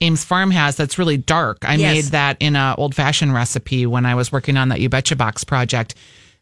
[0.00, 1.58] Ames Farm has that's really dark.
[1.62, 1.94] I Yes.
[1.94, 5.16] made that in an old fashioned recipe when I was working on that You Betcha
[5.16, 5.94] Box project.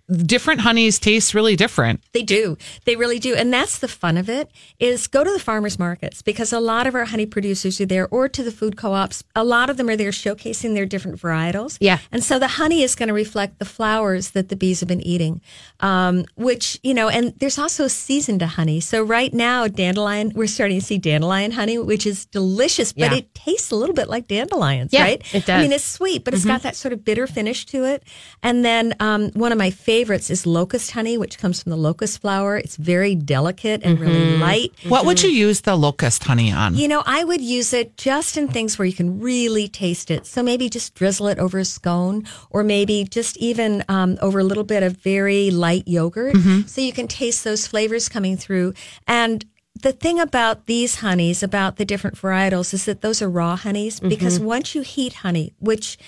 [0.09, 2.03] Different honeys taste really different.
[2.13, 2.59] They do.
[2.85, 3.35] They really do.
[3.35, 6.87] And that's the fun of it is go to the farmers markets because a lot
[6.87, 9.25] of our honey producers are there or to the food co-ops.
[9.35, 11.79] A lot of them are there showcasing their different varietals.
[11.81, 11.99] Yeah.
[12.13, 15.01] And so the honey is going to reflect the flowers that the bees have been
[15.01, 15.41] eating,
[15.81, 18.81] um, which, you know, and there's also a season to honey.
[18.81, 23.19] So right now, dandelion, we're starting to see dandelion honey, which is delicious, but Yeah.
[23.19, 25.23] it tastes a little bit like dandelions, Yeah, right?
[25.35, 25.59] it does.
[25.61, 28.03] I mean, it's sweet, but it's got that sort of bitter finish to it.
[28.43, 32.21] And then um, one of my favorites is locust honey, which comes from the locust
[32.21, 32.57] flower.
[32.57, 34.43] It's very delicate and really mm-hmm.
[34.43, 34.73] light.
[34.89, 35.49] What would you mm-hmm.
[35.49, 36.75] use the locust honey on?
[36.75, 40.27] You know, I would use it just in things where you can really taste it.
[40.27, 44.45] So maybe just drizzle it over a scone, or maybe just even um, over a
[44.51, 46.67] little bit of very light yogurt, mm-hmm.
[46.67, 48.75] so you can taste those flavors coming through.
[49.07, 49.45] And
[49.81, 54.01] the thing about these honeys, about the different varietals, is that those are raw honeys
[54.01, 55.99] because once you heat honey, which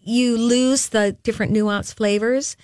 [0.00, 2.56] you lose the different nuanced flavors,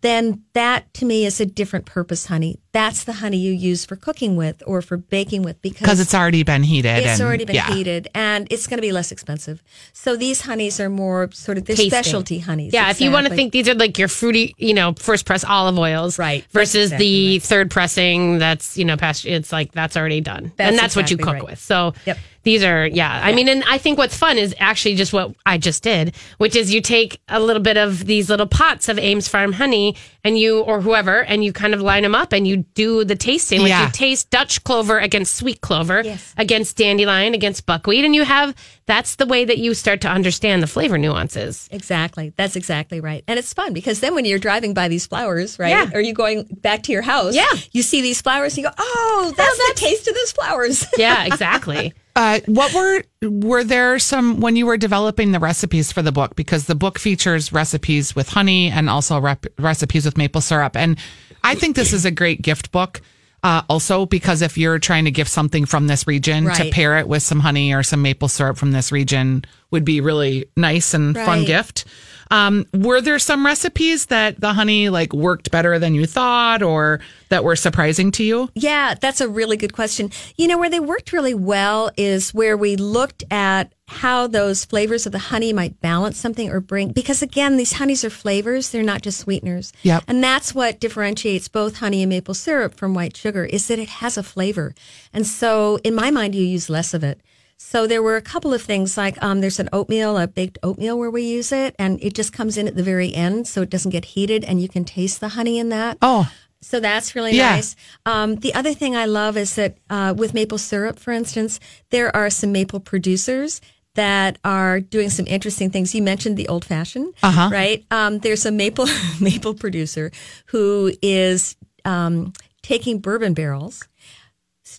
[0.00, 2.60] then that to me is a different purpose honey.
[2.72, 6.44] That's the honey you use for cooking with or for baking with because it's already
[6.44, 6.98] been heated.
[6.98, 7.72] it's and, already been yeah.
[7.74, 9.60] heated and it's going to be less expensive.
[9.92, 12.72] So these honeys are more sort of they're specialty honeys.
[12.72, 15.26] Yeah, if you uh, want to think these are like your fruity, you know, first
[15.26, 16.44] press olive oils, Right.
[16.52, 17.42] Versus exactly the right.
[17.42, 19.26] third pressing that's you know past.
[19.26, 21.44] It's like that's already done, That's and that's what you cook right.
[21.44, 21.58] with.
[21.58, 22.18] So Yep.
[22.44, 23.20] these are yeah.
[23.22, 26.54] I mean, and I think what's fun is actually just what I just did, which
[26.54, 30.38] is you take a little bit of these little pots of Ames Farm honey, and
[30.38, 33.60] you or whoever, and you kind of line them up, and you do the tasting.
[33.60, 33.86] Like Yeah.
[33.86, 36.34] you taste Dutch clover against sweet clover, Yes.
[36.36, 38.54] against dandelion, against buckwheat, and you have
[38.86, 41.68] that's the way that you start to understand the flavor nuances.
[41.70, 42.32] Exactly.
[42.36, 43.22] That's exactly right.
[43.28, 45.68] And it's fun because then when you're driving by these flowers, right?
[45.70, 45.90] Yeah.
[45.94, 47.46] Or you going back to your house, Yeah.
[47.70, 51.24] you see these flowers and you go, "Oh, that's, the taste of those flowers." Yeah,
[51.30, 51.92] exactly.
[52.16, 56.34] Uh, what were were there some when you were developing the recipes for the book
[56.34, 60.76] because the book features recipes with honey and also rep, recipes with maple syrup.
[60.76, 60.98] And
[61.44, 63.00] I think this is a great gift book
[63.42, 67.08] uh, also because if you're trying to gift something from this region to pair it
[67.08, 71.16] with some honey or some maple syrup from this region would be really nice and
[71.16, 71.84] fun gift.
[72.30, 77.00] Um, were there some recipes that the honey like worked better than you thought or
[77.28, 78.48] that were surprising to you?
[78.54, 80.10] Yeah, that's a really good question.
[80.36, 85.06] You know, where they worked really well is where we looked at how those flavors
[85.06, 88.84] of the honey might balance something or bring, because again, these honeys are flavors, they're
[88.84, 89.72] not just sweeteners.
[89.82, 90.04] Yep.
[90.06, 93.88] And that's what differentiates both honey and maple syrup from white sugar is that it
[93.88, 94.74] has a flavor.
[95.12, 97.20] And so in my mind, you use less of it.
[97.62, 100.98] So there were a couple of things like um, there's an oatmeal, a baked oatmeal
[100.98, 103.68] where we use it, and it just comes in at the very end, so it
[103.70, 105.98] doesn't get heated, and you can taste the honey in that.
[106.00, 106.26] Oh,
[106.62, 107.52] So that's really Yeah.
[107.56, 107.76] nice.
[108.06, 112.14] Um, the other thing I love is that uh, with maple syrup, for instance, there
[112.16, 113.60] are some maple producers
[113.94, 115.94] that are doing some interesting things.
[115.94, 117.50] You mentioned the old fashioned, Uh-huh.
[117.52, 117.84] right?
[117.90, 118.86] Um, there's a maple
[119.20, 120.10] maple producer
[120.46, 123.86] who is um, taking bourbon barrels,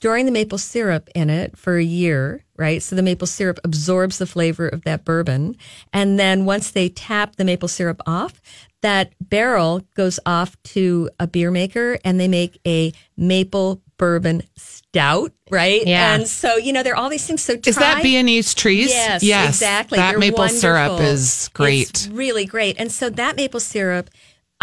[0.01, 2.81] storing the maple syrup in it for a year, right?
[2.81, 5.55] So the maple syrup absorbs the flavor of that bourbon.
[5.93, 8.41] And then once they tap the maple syrup off,
[8.81, 15.33] that barrel goes off to a beer maker and they make a maple bourbon stout,
[15.51, 15.85] right?
[15.85, 16.15] Yeah.
[16.15, 17.43] And so, you know, there are all these things.
[17.43, 17.69] So try.
[17.69, 18.89] is that Viennese trees?
[18.89, 19.99] Yes, yes, exactly.
[19.99, 21.91] That They're maple syrup is great.
[21.91, 22.77] It's really great.
[22.79, 24.09] And so that maple syrup,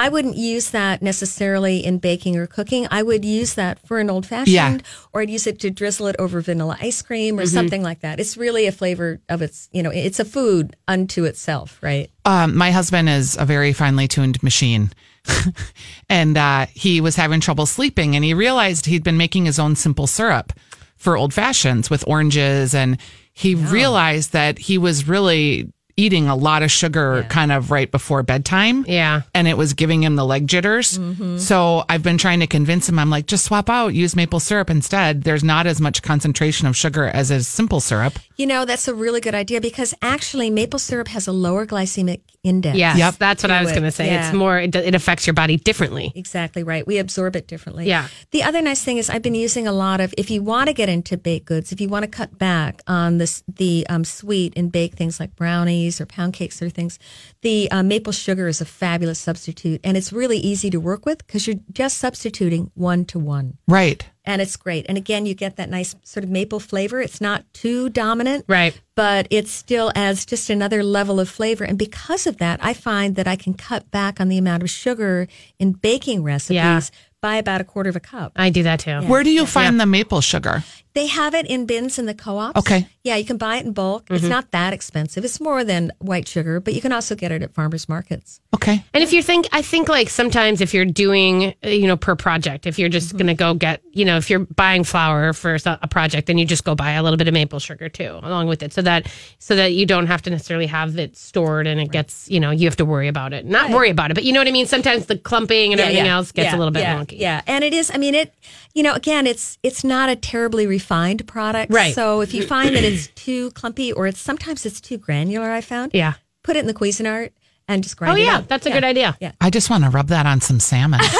[0.00, 2.87] I wouldn't use that necessarily in baking or cooking.
[2.90, 4.78] I would use that for an old fashioned, Yeah.
[5.12, 8.20] or I'd use it to drizzle it over vanilla ice cream or something like that.
[8.20, 12.11] It's really a flavor of its, you know, it's a food unto itself, right?
[12.24, 14.92] um, my husband is a very finely tuned machine.
[16.08, 19.74] and uh, he was having trouble sleeping and he realized he'd been making his own
[19.76, 20.52] simple syrup
[20.96, 22.74] for old fashions with oranges.
[22.74, 22.98] And
[23.32, 28.22] he realized that he was really eating a lot of sugar kind of right before
[28.22, 28.87] bedtime.
[28.88, 29.22] Yeah.
[29.34, 30.96] And it was giving him the leg jitters.
[30.96, 31.38] Mm-hmm.
[31.38, 34.70] So I've been trying to convince him, I'm like, just swap out, use maple syrup
[34.70, 35.24] instead.
[35.24, 38.18] There's not as much concentration of sugar as a simple syrup.
[38.38, 42.20] You know, that's a really good idea because actually maple syrup has a lower glycemic
[42.44, 42.79] index.
[42.79, 43.14] Yes, Yep.
[43.18, 44.07] that's what I was going to say.
[44.07, 44.27] Yeah.
[44.29, 46.12] It's more, it, it affects your body differently.
[46.14, 46.87] Exactly right.
[46.87, 47.87] We absorb it differently.
[47.87, 48.07] Yeah.
[48.31, 50.72] The other nice thing is I've been using a lot of if you want to
[50.72, 54.53] get into baked goods, if you want to cut back on this the um, sweet
[54.57, 57.01] and bake things like brownies or pound cakes or things,
[57.42, 61.18] the uh, maple sugar is a fabulous substitute, and it's really easy to work with
[61.27, 63.59] because you're just substituting one to one.
[63.68, 64.05] Right.
[64.24, 64.85] And it's great.
[64.88, 67.01] And again, you get that nice sort of maple flavor.
[67.01, 68.79] It's not too dominant Right.
[68.94, 71.64] but it still adds just another level of flavor.
[71.64, 74.68] And because of that, I find that I can cut back on the amount of
[74.70, 76.81] sugar in baking recipes Yeah.
[77.22, 78.33] by about a quarter of a cup.
[78.37, 79.01] I do that too.
[79.03, 80.62] Where do you find the maple sugar?
[80.98, 82.58] They have it in bins in the co-ops.
[82.58, 82.88] Okay.
[83.04, 84.08] Yeah, you can buy it in bulk.
[84.11, 85.24] It's not that expensive.
[85.24, 88.40] It's more than white sugar, but you can also get it at farmers markets.
[88.52, 88.84] Okay.
[88.92, 92.16] And if you think, I think like sometimes if you're doing, uh, you know, per
[92.16, 95.56] project, if you're just going to go get, you know, if you're buying flour for
[95.64, 98.48] a project, then you just go buy a little bit of maple sugar too, along
[98.48, 99.06] with it, so that
[99.38, 102.50] so that you don't have to necessarily have it stored and it gets, you know,
[102.50, 103.46] you have to worry about it.
[103.46, 104.66] Not worry about it, but you know what I mean.
[104.66, 107.18] Sometimes the clumping and everything else gets Yeah, a little bit yeah, wonky.
[107.18, 107.90] Yeah, and it is.
[107.94, 108.34] I mean, it.
[108.78, 111.72] You know, again, it's it's not a terribly refined product.
[111.72, 111.92] Right.
[111.96, 115.62] So if you find that it's too clumpy or it's sometimes it's too granular, I
[115.62, 115.90] found.
[115.94, 116.12] Yeah.
[116.44, 117.30] Put it in the Cuisinart
[117.66, 118.46] and just Oh grind it yeah, up.
[118.46, 119.16] that's a good idea.
[119.20, 119.32] Yeah.
[119.40, 121.00] I just want to rub that on some salmon.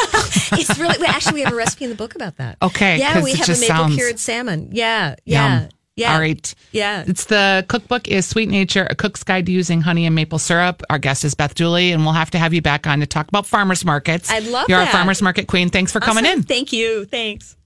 [0.53, 2.59] It's really well, actually we have a recipe in the book about that.
[2.62, 4.68] Okay, Yeah, we have a maple sounds- cured salmon.
[4.73, 5.16] Yeah.
[5.25, 5.61] Yeah.
[5.62, 5.68] Yum.
[5.99, 6.15] Yeah.
[6.15, 6.55] All right.
[6.71, 7.05] Yeah.
[7.07, 10.83] It's the cookbook is Sweet Nature, a cook's guide to using honey and maple syrup.
[10.89, 13.27] Our guest is Beth Dooley, and we'll have to have you back on to talk
[13.27, 14.31] about farmers markets.
[14.31, 14.73] I'd love to.
[14.73, 14.91] You're that.
[14.91, 15.71] a farmers market queen.
[15.71, 16.45] Thanks for coming in.
[16.45, 17.05] Thank you.
[17.05, 17.57] Thanks.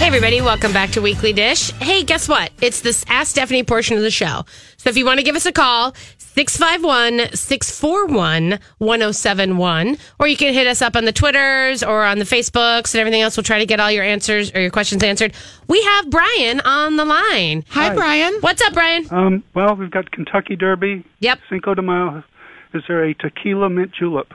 [0.00, 1.72] Hey, everybody, welcome back to Weekly Dish.
[1.72, 2.50] Hey, guess what?
[2.62, 4.46] It's this Ask Stephanie portion of the show.
[4.78, 10.54] So if you want to give us a call, 651 641 1071, or you can
[10.54, 13.36] hit us up on the Twitters or on the Facebooks and everything else.
[13.36, 15.34] We'll try to get all your answers or your questions answered.
[15.68, 17.66] We have Brian on the line.
[17.68, 18.32] Hi, Brian.
[18.40, 19.06] What's up, Brian?
[19.10, 21.04] Um, well, we've got Kentucky Derby.
[21.18, 21.40] Yep.
[21.50, 22.24] Cinco de Mayo.
[22.72, 24.32] Is there a tequila mint julep?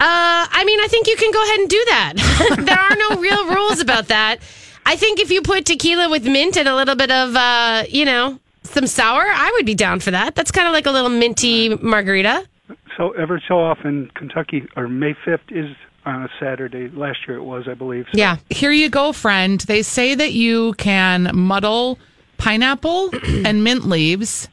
[0.00, 2.14] Uh, I mean, I think you can go ahead and do that.
[2.64, 4.38] there are no real rules about that.
[4.86, 8.06] I think if you put tequila with mint and a little bit of, uh, you
[8.06, 10.34] know, some sour, I would be down for that.
[10.34, 12.48] That's kind of like a little minty margarita.
[12.96, 16.88] So ever so often, Kentucky or May fifth is on a Saturday.
[16.88, 18.06] Last year it was, I believe.
[18.06, 18.36] So Yeah.
[18.48, 19.60] Here you go, friend.
[19.60, 21.98] They say that you can muddle
[22.38, 23.10] pineapple
[23.44, 24.48] and mint leaves,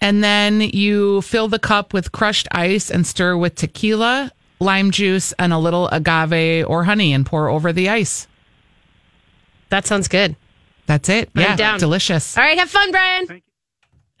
[0.00, 5.32] and then you fill the cup with crushed ice and stir with tequila, lime juice,
[5.38, 8.26] and a little agave or honey and pour over the ice.
[9.68, 10.36] That sounds good.
[10.86, 11.30] That's it.
[11.34, 11.78] I'm yeah, down.
[11.78, 12.36] delicious.
[12.36, 13.42] All right, have fun, Brian.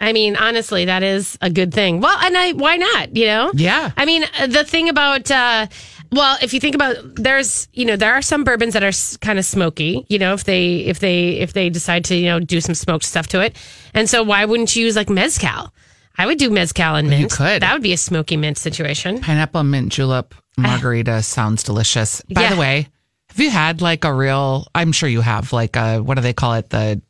[0.00, 2.00] I mean, honestly, that is a good thing.
[2.00, 3.14] Well, and I, why not?
[3.16, 3.52] You know?
[3.54, 3.92] Yeah.
[3.96, 5.68] I mean, the thing about, uh,
[6.10, 9.38] well, if you think about, there's, you know, there are some bourbons that are kind
[9.38, 10.04] of smoky.
[10.08, 13.04] You know, if they, if they, if they decide to, you know, do some smoked
[13.04, 13.56] stuff to it,
[13.94, 15.72] and so why wouldn't you use like mezcal?
[16.18, 17.20] I would do mezcal and mint.
[17.22, 17.62] You could.
[17.62, 19.20] That would be a smoky mint situation.
[19.20, 22.20] Pineapple mint julep margarita sounds delicious.
[22.30, 22.54] By Yeah.
[22.54, 22.88] the way,
[23.30, 24.66] have you had like a real?
[24.74, 25.52] I'm sure you have.
[25.52, 26.70] Like a what do they call it?
[26.70, 27.00] The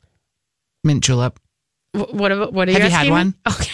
[0.85, 1.39] mint julep.
[1.95, 2.31] Wh- What?
[2.33, 2.79] are- What are you?
[2.81, 3.35] Have you had one?
[3.49, 3.71] Okay.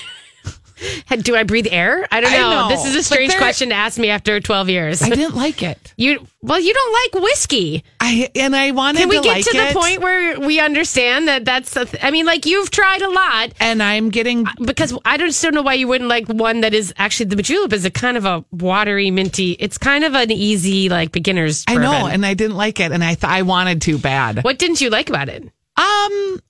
[1.23, 2.07] Do I breathe air?
[2.11, 2.51] I don't I know.
[2.51, 5.03] know, This is a strange question to ask me after 12 years.
[5.03, 5.79] I didn't like it.
[5.99, 7.83] You well, you don't like whiskey.
[7.99, 10.61] I and I wanted Can we to get like to it, the point where we
[10.61, 11.75] understand that that's?
[11.75, 14.47] Th- I mean, like you've tried a lot and I'm getting.
[14.65, 17.73] because I just don't know why you wouldn't like one that is actually the julep
[17.73, 19.53] is a kind of a watery, minty.
[19.59, 21.65] It's kind of an easy like beginner's.
[21.67, 24.45] I know, and I didn't like it, and I th- I wanted to bad.
[24.45, 25.43] what didn't you like about it?
[25.77, 26.41] Um,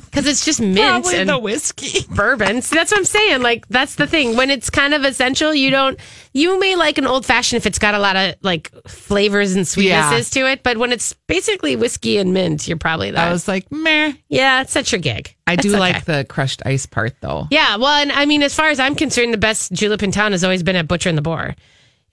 [0.16, 2.06] Because it's just mint probably and the whiskey.
[2.14, 2.62] bourbon.
[2.62, 3.42] See, that's what I'm saying.
[3.42, 4.36] Like that's the thing.
[4.36, 5.98] When it's kind of essential, you don't.
[6.32, 9.64] You may like an old fashioned if it's got a lot of like flavors and
[9.66, 13.28] sweetnesses to it, but when it's basically whiskey and mint, you're probably that.
[13.28, 14.12] I was like, meh.
[14.28, 15.34] yeah, it's such your gig.
[15.46, 15.78] I It's do okay.
[15.78, 17.46] like the crushed ice part though.
[17.50, 20.32] Yeah, well, and I mean, as far as I'm concerned, the best julep in town
[20.32, 21.54] has always been at Butcher and the Boar.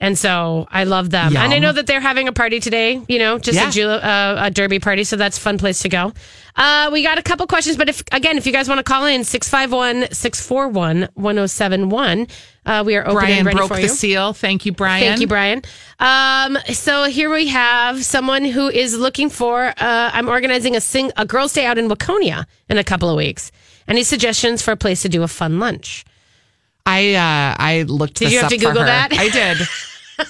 [0.03, 1.31] And so I love them.
[1.31, 1.41] Yum.
[1.43, 3.69] And I know that they're having a party today, you know, just Yeah.
[3.69, 5.05] a, julep, uh, a derby party.
[5.05, 6.11] So that's a fun place to go.
[6.57, 9.05] Uh, we got a couple questions, but if, again, if you guys want to call
[9.05, 12.27] in 651 641 1071,
[12.65, 13.87] uh, we are open Brian and ready broke the you.
[13.87, 14.33] seal.
[14.33, 15.03] Thank you, Brian.
[15.07, 15.61] Thank you, Brian.
[15.99, 19.67] Um, so here we have someone who is looking for.
[19.67, 19.73] Uh,
[20.13, 23.53] I'm organizing a sing a girls' day out in Waconia in a couple of weeks.
[23.87, 26.03] Any suggestions for a place to do a fun lunch?
[26.85, 28.15] I uh, I looked.
[28.15, 28.85] Did you have to Google her.
[28.85, 29.13] that?
[29.13, 29.57] I did,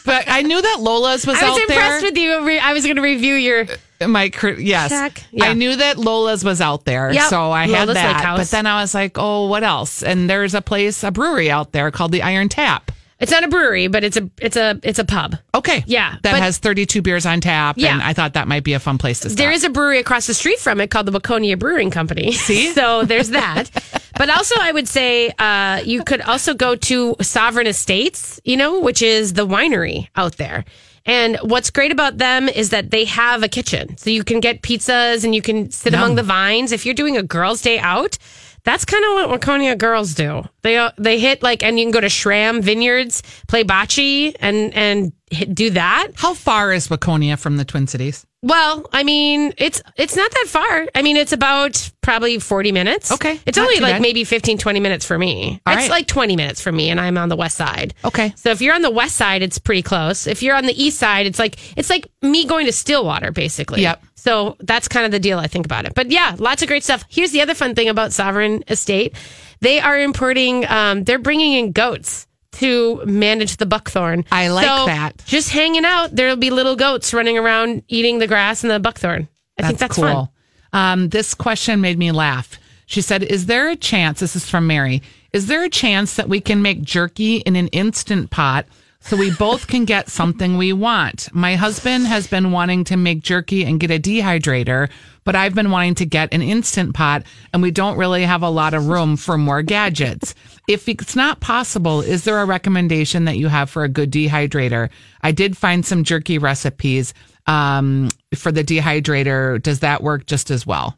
[0.05, 2.11] but I knew that Lola's was, I was out impressed there.
[2.11, 2.45] with you.
[2.45, 3.65] Re- I was going to review your.
[4.07, 5.23] my yes, Check.
[5.31, 5.45] Yeah.
[5.45, 7.29] I knew that Lola's was out there, Yep.
[7.29, 8.15] so I had Lola's that.
[8.15, 8.39] Lake House.
[8.39, 10.03] But then I was like, oh, what else?
[10.03, 12.91] And there's a place, a brewery out there called the Iron Tap.
[13.19, 15.35] It's not a brewery, but it's a it's a it's a pub.
[15.55, 17.93] Okay, Yeah, that has 32 beers on tap, Yeah.
[17.93, 19.37] and I thought that might be a fun place to stop.
[19.37, 22.31] There is a brewery across the street from it called the Waconia Brewing Company.
[22.31, 22.71] See?
[22.73, 23.69] so there's that.
[24.17, 28.79] but also, I would say uh, you could also go to Sovereign Estates, you know,
[28.79, 30.65] which is the winery out there.
[31.05, 34.61] And what's great about them is that they have a kitchen, so you can get
[34.61, 36.71] pizzas and you can sit among the vines.
[36.71, 38.17] If you're doing a girls' day out,
[38.63, 40.43] that's kind of what Waconia girls do.
[40.61, 44.73] They uh, they hit like, and you can go to Schram Vineyards, play bocce, and
[44.73, 46.09] and do that.
[46.15, 48.25] How far is Waconia from the Twin Cities?
[48.41, 50.87] Well, I mean, it's it's not that far.
[50.93, 53.11] I mean, it's about probably 40 minutes.
[53.11, 54.01] Okay, It's only like bad.
[54.01, 55.61] maybe 15, 20 minutes for me.
[55.65, 55.89] All it's right.
[55.89, 57.93] like 20 minutes for me, and I'm on the west side.
[58.03, 58.33] Okay.
[58.35, 60.27] So if you're on the west side, it's pretty close.
[60.27, 63.81] If you're on the east side, it's like it's like me going to Stillwater, basically.
[63.83, 64.03] Yep.
[64.15, 65.93] So that's kind of the deal I think about it.
[65.95, 67.05] But yeah, lots of great stuff.
[67.07, 69.15] Here's the other fun thing about Sovereign Estate:
[69.61, 70.65] they are importing.
[70.69, 74.25] Um, they're bringing in goats to manage the buckthorn.
[74.31, 75.23] I like So that.
[75.25, 79.27] Just hanging out, there'll be little goats running around eating the grass and the buckthorn.
[79.59, 80.29] I think that's fun.
[80.71, 82.57] Um, this question made me laugh.
[82.85, 84.19] She said, Is there a chance?
[84.19, 85.01] This is from Mary.
[85.31, 88.65] Is there a chance that we can make jerky in an instant pot
[88.99, 91.29] so we both can get something we want?
[91.33, 94.89] My husband has been wanting to make jerky and get a dehydrator,
[95.23, 98.49] but I've been wanting to get an instant pot, and we don't really have a
[98.49, 100.35] lot of room for more gadgets.
[100.67, 104.89] If it's not possible, is there a recommendation that you have for a good dehydrator?
[105.21, 107.13] I did find some jerky recipes
[107.47, 109.61] um, for the dehydrator.
[109.61, 110.97] Does that work just as well?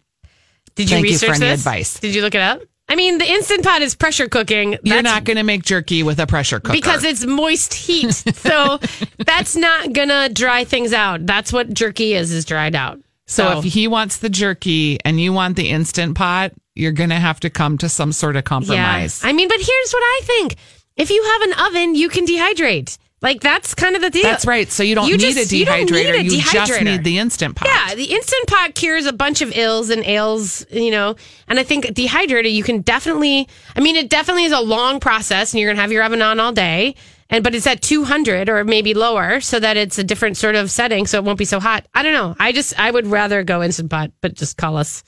[0.76, 1.62] Did you Thank you research for any this?
[1.62, 2.00] advice.
[2.00, 2.62] Did you look it up?
[2.88, 4.78] I mean, the instant pot is pressure cooking.
[4.84, 8.12] You're not going to make jerky with a pressure cooker because it's moist heat.
[8.36, 8.80] so
[9.18, 11.26] that's not gonna dry things out.
[11.26, 13.00] That's what jerky is, is dried out.
[13.26, 17.16] so if he wants the jerky and you want the instant pot, you're going to
[17.16, 19.22] have to come to some sort of compromise.
[19.24, 19.30] Yeah.
[19.30, 20.56] I mean, but here's what I think.
[20.98, 22.98] If you have an oven, you can dehydrate.
[23.22, 24.22] Like that's kind of the deal.
[24.24, 24.70] That's right.
[24.70, 25.92] So you don't You need just- a you dehydrator.
[25.92, 27.68] need a you just need the instant pot.
[27.68, 31.16] Yeah, the instant pot cures a bunch of ills and ails, you know.
[31.48, 33.48] And I think dehydrator, you can definitely.
[33.76, 36.40] I mean, it definitely is a long process, and you're gonna have your oven on
[36.40, 36.96] all day.
[37.30, 40.70] And but it's at 200 or maybe lower, so that it's a different sort of
[40.70, 41.86] setting, so it won't be so hot.
[41.94, 42.36] I don't know.
[42.40, 45.04] I just I would rather go instant pot, but just call us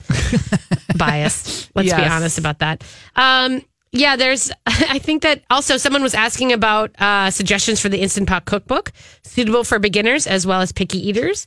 [0.96, 1.70] biased.
[1.76, 2.82] Let's be honest about that.
[3.14, 3.62] Um,
[3.92, 4.50] yeah, there's.
[4.66, 8.92] I think that also someone was asking about uh, suggestions for the instant pot cookbook,
[9.22, 11.46] suitable for beginners as well as picky eaters.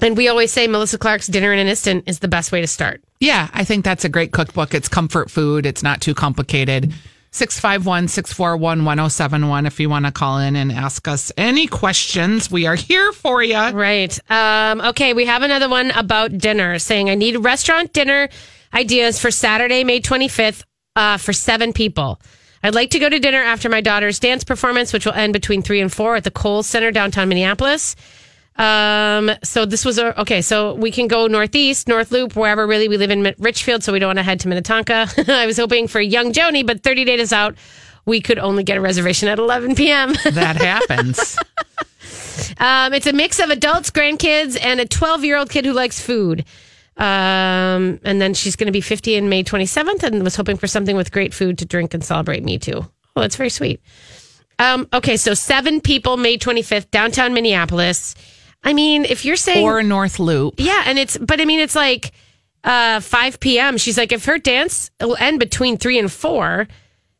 [0.00, 2.66] And we always say Melissa Clark's Dinner in an Instant is the best way to
[2.66, 3.02] start.
[3.20, 4.74] Yeah, I think that's a great cookbook.
[4.74, 5.64] It's comfort food.
[5.64, 6.92] It's not too complicated.
[7.34, 12.50] 651 641 1071 if you want to call in and ask us any questions.
[12.50, 13.56] We are here for you.
[13.56, 14.18] Right.
[14.30, 18.28] Um, okay, we have another one about dinner saying I need restaurant dinner
[18.74, 20.64] ideas for Saturday, May 25th
[20.94, 22.20] uh, for seven people.
[22.62, 25.62] I'd like to go to dinner after my daughter's dance performance, which will end between
[25.62, 27.96] three and four at the Cowles Center downtown Minneapolis.
[28.62, 30.40] Um, so this was a, okay.
[30.40, 33.98] So we can go northeast, North Loop, wherever really we live in Richfield, so we
[33.98, 35.08] don't want to head to Minnetonka.
[35.28, 37.56] I was hoping for young Joni, but 30 days out,
[38.06, 40.14] we could only get a reservation at 11 p.m.
[40.32, 41.36] That happens.
[42.58, 46.00] Um, it's a mix of adults, grandkids, and a 12 year old kid who likes
[46.00, 46.44] food.
[46.96, 50.66] Um, and then she's going to be 50 in May 27th and was hoping for
[50.66, 52.86] something with great food to drink and celebrate me too.
[53.16, 53.80] Oh, that's very sweet.
[54.58, 58.14] Um, okay, so seven people, May 25th, downtown Minneapolis.
[58.64, 59.64] I mean, if you're saying.
[59.64, 60.54] or North Loop.
[60.58, 62.12] Yeah, and it's but I mean it's like
[62.64, 63.76] uh 5 p.m.
[63.78, 66.68] She's like, if her dance will end between three and four,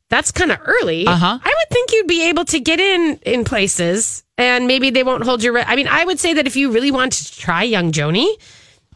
[0.09, 1.07] that's kind of early.
[1.07, 1.39] Uh-huh.
[1.43, 5.25] I would think you'd be able to get in in places, and maybe they won't
[5.25, 5.55] hold your.
[5.55, 8.29] Re- I mean, I would say that if you really want to try Young Joni,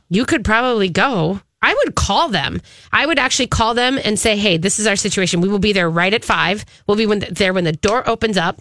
[0.09, 1.41] you could probably go.
[1.63, 2.61] I would call them.
[2.93, 5.41] I would actually call them and say, "Hey, this is our situation.
[5.41, 6.65] We will be there right at five.
[6.87, 8.61] We'll be when there when the door opens up.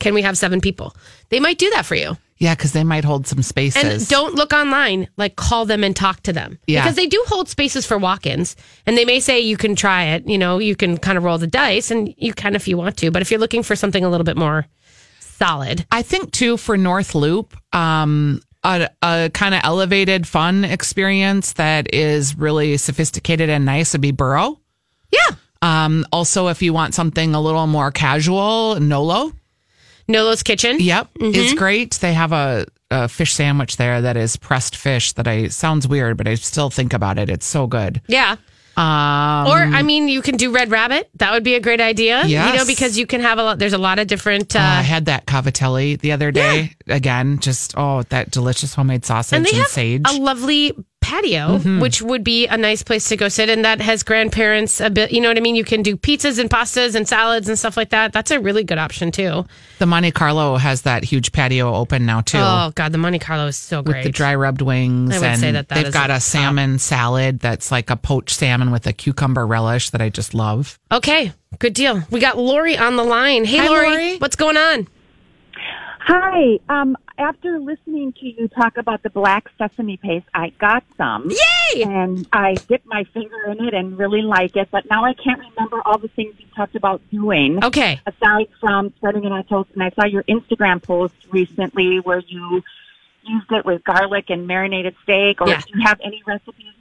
[0.00, 0.96] Can we have seven people?
[1.28, 3.84] They might do that for you." Yeah, because they might hold some spaces.
[3.84, 5.08] And don't look online.
[5.16, 6.58] Like call them and talk to them.
[6.66, 6.82] Yeah.
[6.82, 10.26] Because they do hold spaces for walk-ins, and they may say you can try it.
[10.26, 12.96] You know, you can kind of roll the dice, and you can if you want
[12.98, 13.10] to.
[13.10, 14.66] But if you're looking for something a little bit more
[15.20, 21.54] solid, I think too for North Loop, um, a, a kind of elevated fun experience
[21.54, 24.58] that is really sophisticated and nice would be Borough.
[25.12, 29.32] yeah, Um, also, if you want something a little more casual, Nolo.
[30.08, 30.78] Nolo's Kitchen.
[30.80, 31.34] Yep, Mm-hmm.
[31.34, 31.94] is great.
[31.94, 36.16] They have a, a fish sandwich there that is pressed fish that I sounds weird,
[36.16, 37.30] but I still think about it.
[37.30, 38.00] It's so good.
[38.08, 38.36] Yeah.
[38.74, 41.10] Um, Or I mean, you can do Red Rabbit.
[41.16, 42.24] That would be a great idea.
[42.24, 43.58] You know, because you can have a lot.
[43.58, 44.56] There's a lot of different.
[44.56, 46.72] Uh, oh, I had that cavatelli the other day.
[46.86, 50.02] Again, just oh, that delicious homemade sausage and and, have sage.
[50.08, 50.72] a lovely
[51.12, 51.80] patio, Mm-hmm.
[51.80, 53.48] which would be a nice place to go sit.
[53.50, 55.12] And that has grandparents a bit.
[55.12, 55.56] You know what I mean?
[55.56, 58.12] You can do pizzas and pastas and salads and stuff like that.
[58.12, 59.44] That's a really good option too.
[59.78, 62.38] the Monte Carlo has that huge patio open now too.
[62.40, 64.04] Oh God, the Monte Carlo is so with great.
[64.04, 65.14] the dry rubbed wings.
[65.14, 66.22] I would and say that that they've got a a top.
[66.22, 70.78] salmon salad that's like a poached salmon with a cucumber relish that I just love.
[70.90, 72.02] okay, good deal.
[72.10, 73.44] We got Lori on the line.
[73.44, 74.16] Hey, Hi, Lori, Lori.
[74.18, 74.88] what's going on?
[76.04, 76.58] Hi.
[76.68, 81.30] Um, after listening to you talk about the black sesame paste, I got some.
[81.30, 81.82] Yay!
[81.84, 85.38] And I dipped my finger in it and really like it, but now I can't
[85.38, 87.64] remember all the things you talked about doing.
[87.64, 88.00] Okay.
[88.04, 92.64] Aside from spreading it on toast, and I saw your Instagram post recently where you
[93.24, 95.40] used it with garlic and marinated steak.
[95.40, 95.60] Or Yeah.
[95.60, 96.72] do you have any recipes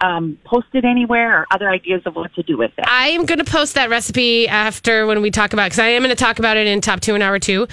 [0.00, 2.84] um, posted anywhere or other ideas of what to do with it?
[2.86, 6.02] I am going to post that recipe after when we talk about because I am
[6.02, 7.66] going to talk about it in top two and hour two.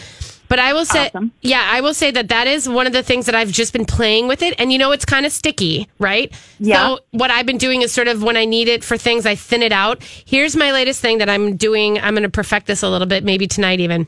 [0.47, 1.31] But I will say, Awesome.
[1.41, 3.85] yeah, I will say that that is one of the things that I've just been
[3.85, 6.31] playing with it, and you know, it's kind of sticky, right?
[6.59, 6.87] Yeah.
[6.95, 9.35] So what I've been doing is sort of when I need it for things, I
[9.35, 10.03] thin it out.
[10.03, 11.99] Here's my latest thing that I'm doing.
[11.99, 14.07] I'm going to perfect this a little bit, maybe tonight even.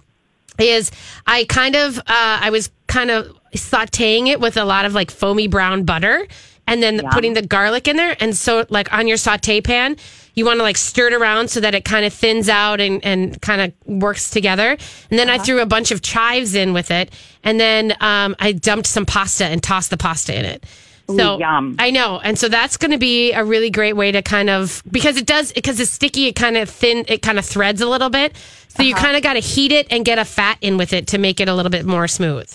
[0.59, 0.91] Is
[1.25, 5.11] I kind of uh, I was kind of sautéing it with a lot of like
[5.11, 6.27] foamy brown butter,
[6.67, 9.97] and then putting the garlic in there, and so like on your saute pan,
[10.37, 13.03] you want to like stir it around so that it kind of thins out and,
[13.03, 14.77] and kind of works together.
[15.09, 17.11] And then I threw a bunch of chives in with it.
[17.43, 20.63] And then um, I dumped some pasta and tossed the pasta in it.
[21.07, 21.75] So Ooh, yum.
[21.79, 22.19] I know.
[22.19, 25.25] And so that's going to be a really great way to kind of, because it
[25.25, 28.35] does, because it's sticky, it kind of thin, it kind of threads a little bit.
[28.67, 31.07] So you kind of got to heat it and get a fat in with it
[31.07, 32.53] to make it a little bit more smooth.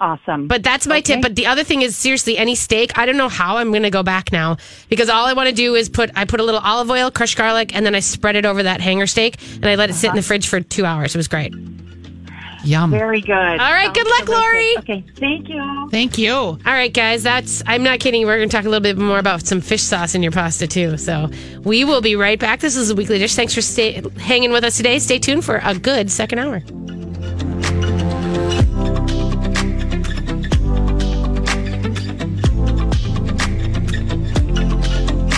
[0.00, 0.46] Awesome.
[0.46, 1.22] But that's my tip.
[1.22, 2.96] But the other thing is seriously, any steak.
[2.96, 4.56] I don't know how I'm going to go back now
[4.88, 7.36] because all I want to do is put I put a little olive oil, crushed
[7.36, 10.10] garlic, and then I spread it over that hanger steak and I let it sit
[10.10, 11.14] in the fridge for two hours.
[11.14, 11.54] It was great.
[12.64, 12.90] Yum.
[12.90, 13.32] Very good.
[13.32, 14.76] All right, good luck, Lori.
[14.78, 15.88] Okay, thank you.
[15.90, 16.34] Thank you.
[16.34, 17.22] All right, guys.
[17.22, 18.26] That's I'm not kidding.
[18.26, 20.66] We're going to talk a little bit more about some fish sauce in your pasta
[20.66, 20.96] too.
[20.96, 21.30] So
[21.64, 22.60] we will be right back.
[22.60, 23.34] This is a weekly dish.
[23.34, 24.98] Thanks for stay, hanging with us today.
[24.98, 26.62] Stay tuned for a good second hour.